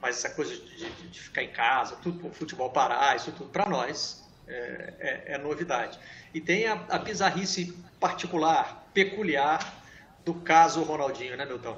[0.00, 3.68] Mas essa coisa de, de, de ficar em casa, tudo, futebol parar, isso tudo para
[3.68, 5.98] nós é, é, é, novidade.
[6.32, 9.82] E tem a, a bizarrice particular, peculiar
[10.24, 11.76] do caso Ronaldinho, né, Milton?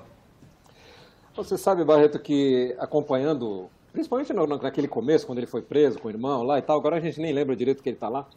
[1.35, 6.11] Você sabe, Barreto, que acompanhando, principalmente no, naquele começo, quando ele foi preso com o
[6.11, 8.29] irmão lá e tal, agora a gente nem lembra direito que ele está lá,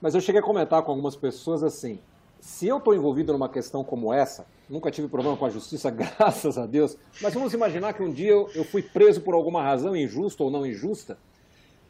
[0.00, 1.98] mas eu cheguei a comentar com algumas pessoas assim,
[2.40, 6.56] se eu estou envolvido numa questão como essa, nunca tive problema com a justiça, graças
[6.56, 9.96] a Deus, mas vamos imaginar que um dia eu, eu fui preso por alguma razão
[9.96, 11.18] injusta ou não injusta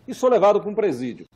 [0.06, 1.27] e sou levado para um presídio.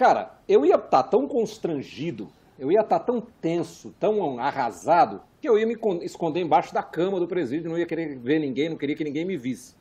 [0.00, 5.20] Cara, eu ia estar tá tão constrangido, eu ia estar tá tão tenso, tão arrasado,
[5.42, 8.70] que eu ia me esconder embaixo da cama do presídio, não ia querer ver ninguém,
[8.70, 9.74] não queria que ninguém me visse.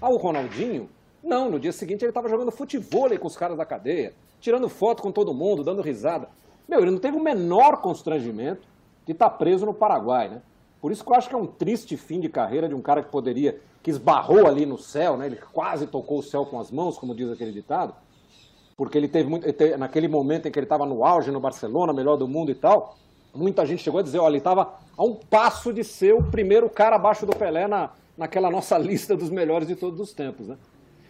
[0.00, 0.90] Ah, o Ronaldinho?
[1.22, 5.00] Não, no dia seguinte ele estava jogando futebol com os caras da cadeia, tirando foto
[5.00, 6.28] com todo mundo, dando risada.
[6.68, 8.66] Meu, ele não teve o menor constrangimento
[9.06, 10.42] de estar tá preso no Paraguai, né?
[10.80, 13.00] Por isso que eu acho que é um triste fim de carreira de um cara
[13.00, 15.26] que poderia, que esbarrou ali no céu, né?
[15.26, 17.94] Ele quase tocou o céu com as mãos, como diz aquele ditado,
[18.80, 21.38] porque ele teve muito, ele teve, naquele momento em que ele estava no auge no
[21.38, 22.96] Barcelona, melhor do mundo e tal,
[23.34, 26.70] muita gente chegou a dizer, olha, ele estava a um passo de ser o primeiro
[26.70, 30.56] cara abaixo do Pelé na, naquela nossa lista dos melhores de todos os tempos, né?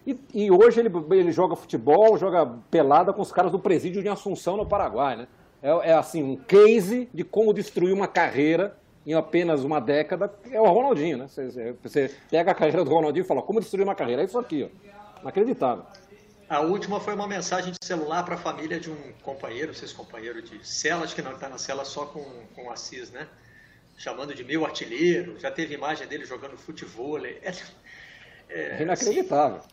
[0.05, 4.09] E, e, hoje ele, ele joga futebol, joga pelada com os caras do presídio de
[4.09, 5.29] Assunção, no Paraguai, né?
[5.62, 10.29] É, é, assim, um case de como destruir uma carreira em apenas uma década.
[10.51, 11.29] É o Ronaldinho, né?
[11.29, 14.23] Você, você pega a carreira do Ronaldinho e fala, como destruir uma carreira?
[14.23, 15.21] É isso aqui, ó.
[15.23, 15.85] Inacreditável.
[16.51, 20.43] A última foi uma mensagem de celular para a família de um companheiro, vocês companheiro
[20.43, 22.25] de cela, acho que não está na cela só com,
[22.57, 23.29] com o Assis, né?
[23.97, 27.21] Chamando de meu artilheiro, já teve imagem dele jogando futebol.
[28.53, 29.59] É, é, Inacreditável.
[29.59, 29.69] Assim,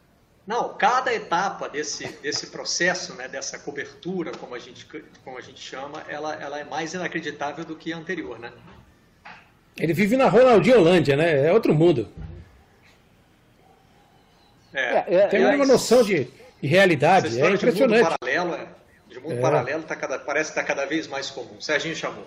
[0.46, 4.88] não, cada etapa desse, desse processo, né, dessa cobertura, como a gente,
[5.24, 8.54] como a gente chama, ela, ela é mais inacreditável do que a anterior, né?
[9.80, 11.48] Ele vive na Ronaldinho Holândia, né?
[11.48, 12.08] É outro mundo.
[14.72, 16.30] É, é, é Tem é, uma noção de
[16.62, 17.40] e realidade.
[17.40, 18.04] É impressionante.
[18.04, 18.68] De mundo paralelo, é,
[19.10, 19.42] de mundo é.
[19.42, 21.60] paralelo tá cada, parece que está cada vez mais comum.
[21.60, 22.24] Serginho chamou.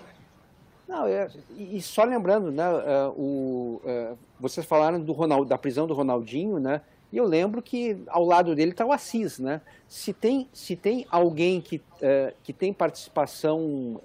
[0.87, 5.87] Não, é, e só lembrando, né, uh, o, uh, vocês falaram do Ronald, da prisão
[5.87, 6.81] do Ronaldinho, né?
[7.13, 9.61] E eu lembro que ao lado dele está o Assis, né?
[9.87, 14.01] Se tem, se tem alguém que, uh, que tem participação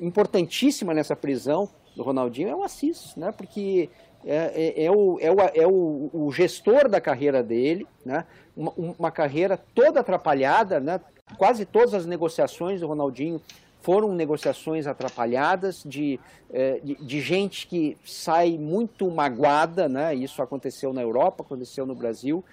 [0.00, 1.68] importantíssima nessa prisão
[1.98, 3.32] do Ronaldinho é o Assis, né?
[3.32, 3.90] Porque
[4.24, 8.24] é, é, é, o, é, o, é o, o, gestor da carreira dele, né?
[8.56, 11.00] uma, uma carreira toda atrapalhada, né?
[11.36, 13.42] quase todas as negociações do Ronaldinho
[13.80, 16.20] foram negociações atrapalhadas de,
[16.52, 20.14] é, de, de, gente que sai muito magoada, né?
[20.14, 22.44] isso aconteceu na Europa, aconteceu no Brasil,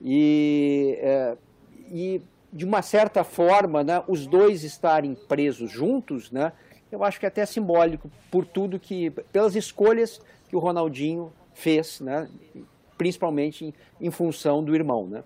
[0.00, 1.36] e, é,
[1.90, 2.22] e
[2.52, 6.52] de uma certa forma, né, os dois estarem presos juntos, né,
[6.92, 12.00] eu acho que é até simbólico por tudo que, pelas escolhas que o Ronaldinho fez,
[12.00, 12.28] né?
[12.98, 15.06] principalmente em, em função do irmão.
[15.06, 15.24] Né?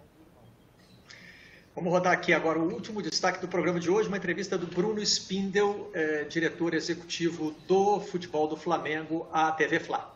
[1.74, 5.02] Vamos rodar aqui agora o último destaque do programa de hoje, uma entrevista do Bruno
[5.02, 10.14] Spindel, eh, diretor executivo do futebol do Flamengo, à TV Fla.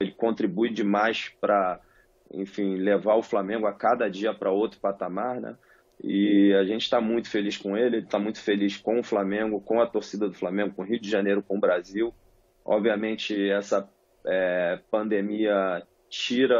[0.00, 1.80] Ele contribui demais para,
[2.32, 5.56] enfim, levar o Flamengo a cada dia para outro patamar, né?
[6.06, 9.58] E a gente está muito feliz com ele, ele está muito feliz com o Flamengo,
[9.58, 12.12] com a torcida do Flamengo, com o Rio de Janeiro, com o Brasil.
[12.62, 13.88] Obviamente, essa
[14.26, 16.54] é, pandemia tira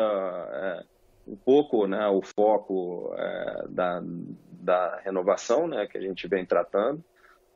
[0.51, 0.85] é,
[1.31, 4.03] um pouco né, o foco é, da,
[4.51, 7.05] da renovação né, que a gente vem tratando,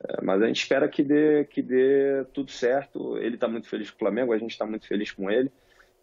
[0.05, 3.17] é, mas a gente espera que dê, que dê tudo certo.
[3.17, 5.51] Ele está muito feliz com o Flamengo, a gente está muito feliz com ele.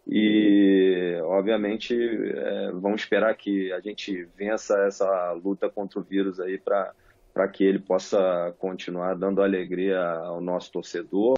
[0.06, 6.58] E, obviamente, é, vamos esperar que a gente vença essa luta contra o vírus aí
[6.58, 11.34] para que ele possa continuar dando alegria ao nosso torcedor.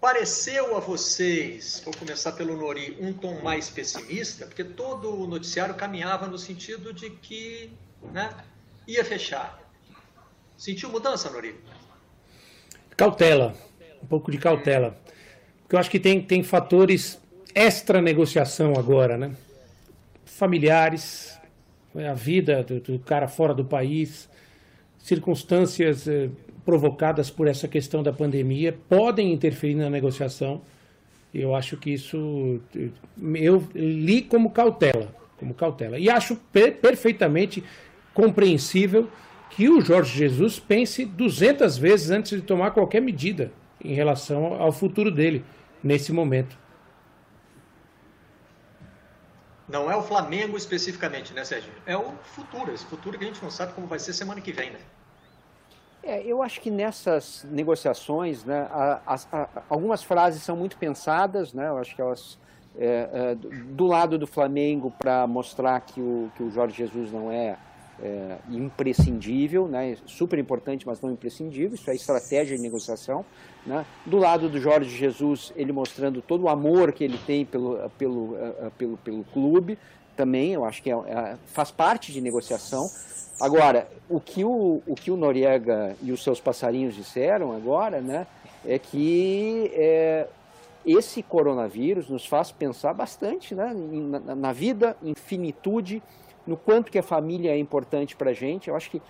[0.00, 5.74] Pareceu a vocês, vou começar pelo Nori, um tom mais pessimista, porque todo o noticiário
[5.74, 7.72] caminhava no sentido de que
[8.12, 8.32] né,
[8.86, 9.60] ia fechar.
[10.56, 11.56] Sentiu mudança, Nori?
[12.96, 13.54] Cautela,
[14.00, 14.96] um pouco de cautela.
[15.68, 17.20] Porque eu acho que tem, tem fatores
[17.54, 19.32] extra negociação agora, né?
[20.24, 21.38] Familiares,
[21.94, 24.30] a vida do, do cara fora do país,
[24.98, 26.30] circunstâncias eh,
[26.64, 30.62] provocadas por essa questão da pandemia podem interferir na negociação.
[31.34, 32.62] Eu acho que isso
[33.34, 35.98] eu li como cautela, como cautela.
[35.98, 37.62] E acho per perfeitamente
[38.14, 39.06] compreensível
[39.50, 43.52] que o Jorge Jesus pense 200 vezes antes de tomar qualquer medida
[43.84, 45.44] em relação ao futuro dele
[45.82, 46.56] nesse momento.
[49.68, 51.70] Não é o Flamengo especificamente, né, Sérgio?
[51.84, 54.50] É o futuro, esse futuro que a gente não sabe como vai ser semana que
[54.50, 54.78] vem, né?
[56.02, 61.52] É, eu acho que nessas negociações, né, a, a, a, algumas frases são muito pensadas,
[61.52, 62.38] né, eu acho que elas,
[62.78, 67.30] é, é, do lado do Flamengo, para mostrar que o, que o Jorge Jesus não
[67.30, 67.58] é,
[68.02, 73.24] é, imprescindível, né, super importante, mas não imprescindível, isso é estratégia de negociação.
[73.66, 73.84] Né.
[74.06, 78.36] Do lado do Jorge Jesus, ele mostrando todo o amor que ele tem pelo, pelo,
[78.36, 79.78] é, pelo, pelo clube,
[80.16, 82.90] também, eu acho que é, faz parte de negociação.
[83.40, 88.26] Agora, o que o, o que o Noriega e os seus passarinhos disseram agora, né,
[88.66, 90.26] é que é,
[90.84, 96.02] esse coronavírus nos faz pensar bastante né, na, na vida, em finitude,
[96.48, 98.68] no quanto que a família é importante para a gente.
[98.68, 99.02] Eu acho que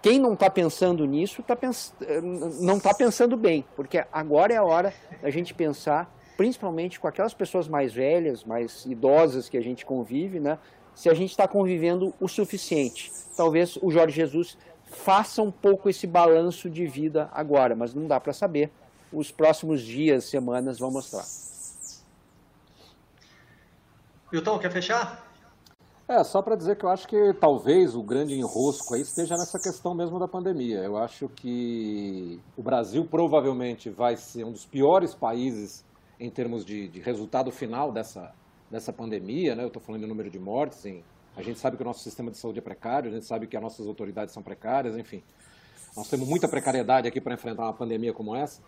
[0.00, 1.94] quem não está pensando nisso tá pens
[2.58, 7.34] não está pensando bem, porque agora é a hora da gente pensar, principalmente com aquelas
[7.34, 10.58] pessoas mais velhas, mais idosas que a gente convive, né,
[10.94, 13.12] se a gente está convivendo o suficiente.
[13.36, 18.18] Talvez o Jorge Jesus faça um pouco esse balanço de vida agora, mas não dá
[18.18, 18.70] para saber.
[19.12, 21.24] Os próximos dias, semanas vão mostrar.
[24.32, 25.26] Milton, quer fechar?
[26.08, 29.58] É, só para dizer que eu acho que talvez o grande enrosco aí esteja nessa
[29.58, 30.78] questão mesmo da pandemia.
[30.78, 35.84] Eu acho que o Brasil provavelmente vai ser um dos piores países
[36.20, 38.32] em termos de, de resultado final dessa,
[38.70, 39.64] dessa pandemia, né?
[39.64, 41.02] Eu estou falando de número de mortes, em,
[41.36, 43.56] a gente sabe que o nosso sistema de saúde é precário, a gente sabe que
[43.56, 45.24] as nossas autoridades são precárias, enfim.
[45.96, 48.62] Nós temos muita precariedade aqui para enfrentar uma pandemia como essa.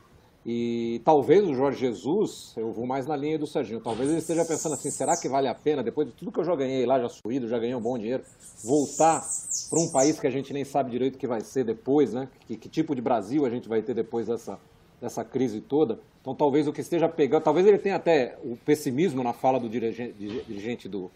[0.51, 4.47] E talvez o Jorge Jesus, eu vou mais na linha do Serginho, talvez ele esteja
[4.47, 6.99] pensando assim, será que vale a pena, depois de tudo que eu já ganhei lá,
[6.99, 8.23] já suído, já ganhei um bom dinheiro,
[8.65, 9.23] voltar
[9.69, 12.31] para um país que a gente nem sabe direito o que vai ser depois, né?
[12.47, 14.59] Que, que tipo de Brasil a gente vai ter depois dessa,
[14.99, 16.01] dessa crise toda.
[16.23, 19.69] Então talvez o que esteja pegando, talvez ele tenha até o pessimismo na fala do
[19.69, 21.11] dirigente, dirigente do,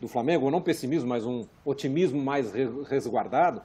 [0.00, 2.50] do Flamengo, ou não pessimismo, mas um otimismo mais
[2.88, 3.60] resguardado,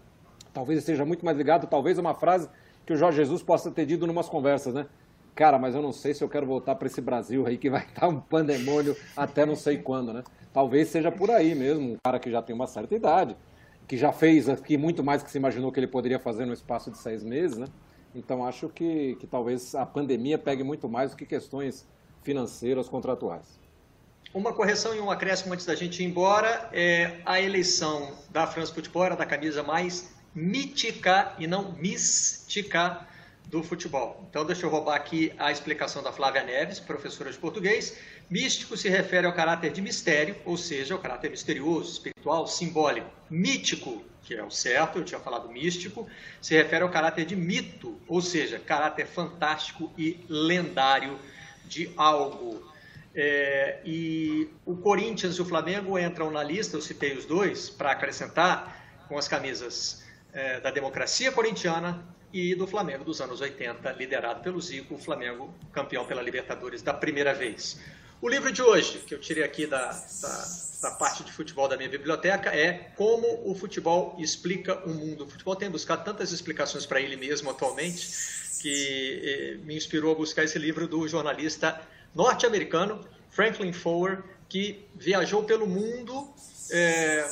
[0.53, 2.49] talvez esteja muito mais ligado, talvez, a uma frase
[2.85, 4.85] que o Jorge Jesus possa ter dito em umas conversas, né?
[5.35, 7.83] Cara, mas eu não sei se eu quero voltar para esse Brasil aí que vai
[7.85, 10.23] estar um pandemônio até não sei quando, né?
[10.53, 13.35] Talvez seja por aí mesmo, um cara que já tem uma certa idade,
[13.85, 16.89] que já fez aqui muito mais que se imaginou que ele poderia fazer no espaço
[16.89, 17.67] de seis meses, né?
[18.15, 21.85] Então acho que, que talvez a pandemia pegue muito mais do que questões
[22.23, 23.59] financeiras, contratuais.
[24.33, 26.69] Uma correção e um acréscimo antes da gente ir embora.
[26.71, 33.05] É, a eleição da France Football era da camisa mais mítica e não mística
[33.47, 34.25] do futebol.
[34.29, 37.97] Então, deixa eu roubar aqui a explicação da Flávia Neves, professora de português.
[38.29, 43.09] Místico se refere ao caráter de mistério, ou seja, ao caráter misterioso, espiritual, simbólico.
[43.29, 46.07] Mítico, que é o certo, eu tinha falado místico,
[46.41, 51.19] se refere ao caráter de mito, ou seja, caráter fantástico e lendário
[51.65, 52.73] de algo.
[53.13, 57.91] É, e o Corinthians e o Flamengo entram na lista, eu citei os dois, para
[57.91, 62.03] acrescentar, com as camisas é, da democracia corintiana
[62.35, 66.93] e do Flamengo dos anos 80, liderado pelo Zico, o Flamengo campeão pela Libertadores da
[66.93, 67.79] primeira vez.
[68.21, 69.89] O livro de hoje, que eu tirei aqui da,
[70.21, 70.45] da,
[70.81, 75.23] da, parte de futebol da minha biblioteca, é Como o Futebol Explica o Mundo.
[75.23, 78.05] O futebol tem buscado tantas explicações para ele mesmo atualmente,
[78.61, 81.81] que eh, me inspirou a buscar esse livro do jornalista
[82.13, 86.29] norte-americano Franklin Foer, que viajou pelo mundo
[86.69, 87.25] eh,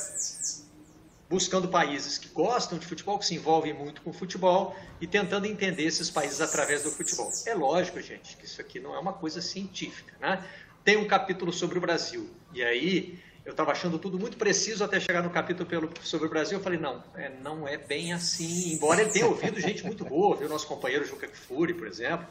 [1.28, 5.84] buscando países que gostam de futebol, que se envolvem muito com futebol e tentando entender
[5.84, 7.30] esses países através do futebol.
[7.46, 10.44] É lógico, gente, que isso aqui não é uma coisa científica, né?
[10.84, 12.28] Tem um capítulo sobre o Brasil.
[12.52, 16.30] E aí eu estava achando tudo muito preciso até chegar no capítulo pelo, sobre o
[16.30, 16.58] Brasil.
[16.58, 18.74] Eu falei, não, é, não é bem assim.
[18.74, 22.26] Embora ele tenha ouvido gente muito boa, viu nosso companheiro Juca Kfouri, por exemplo,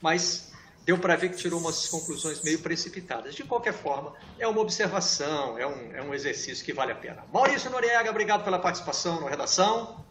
[0.00, 0.52] mas
[0.88, 3.34] deu para ver que tirou umas conclusões meio precipitadas.
[3.34, 7.24] De qualquer forma, é uma observação, é um, é um exercício que vale a pena.
[7.30, 10.02] Maurício Noriega, obrigado pela participação na redação.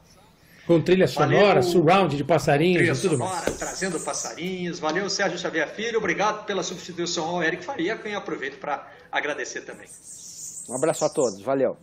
[0.68, 3.58] Com trilha sonora, Valeu, surround de passarinhos trilha e tudo sonora, mais.
[3.58, 4.78] Trazendo passarinhos.
[4.78, 5.98] Valeu, Sérgio Xavier Filho.
[5.98, 9.88] Obrigado pela substituição ao Eric Faria, quem aproveito para agradecer também.
[10.70, 11.42] Um abraço a todos.
[11.42, 11.76] Valeu.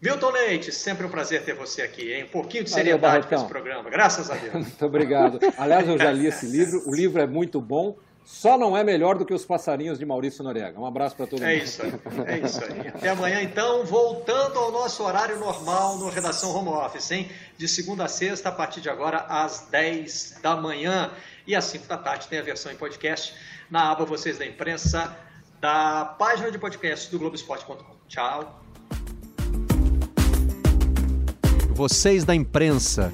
[0.00, 2.24] Milton Leite, sempre um prazer ter você aqui, hein?
[2.24, 4.54] Um pouquinho de seriedade para esse programa, graças a Deus.
[4.66, 5.38] muito obrigado.
[5.58, 9.18] Aliás, eu já li esse livro, o livro é muito bom, só não é melhor
[9.18, 10.80] do que os passarinhos de Maurício Noriega.
[10.80, 11.60] Um abraço para todo é mundo.
[11.60, 11.92] É isso aí,
[12.26, 12.88] é isso aí.
[12.88, 17.30] Até amanhã, então, voltando ao nosso horário normal no Redação Home Office, hein?
[17.58, 21.10] De segunda a sexta, a partir de agora, às 10 da manhã.
[21.46, 23.34] E às 5 da tarde tem a versão em podcast
[23.68, 25.14] na aba Vocês da Imprensa,
[25.60, 27.96] da página de podcast do Globoesporte.com.
[28.08, 28.69] Tchau.
[31.80, 33.10] Vocês da imprensa.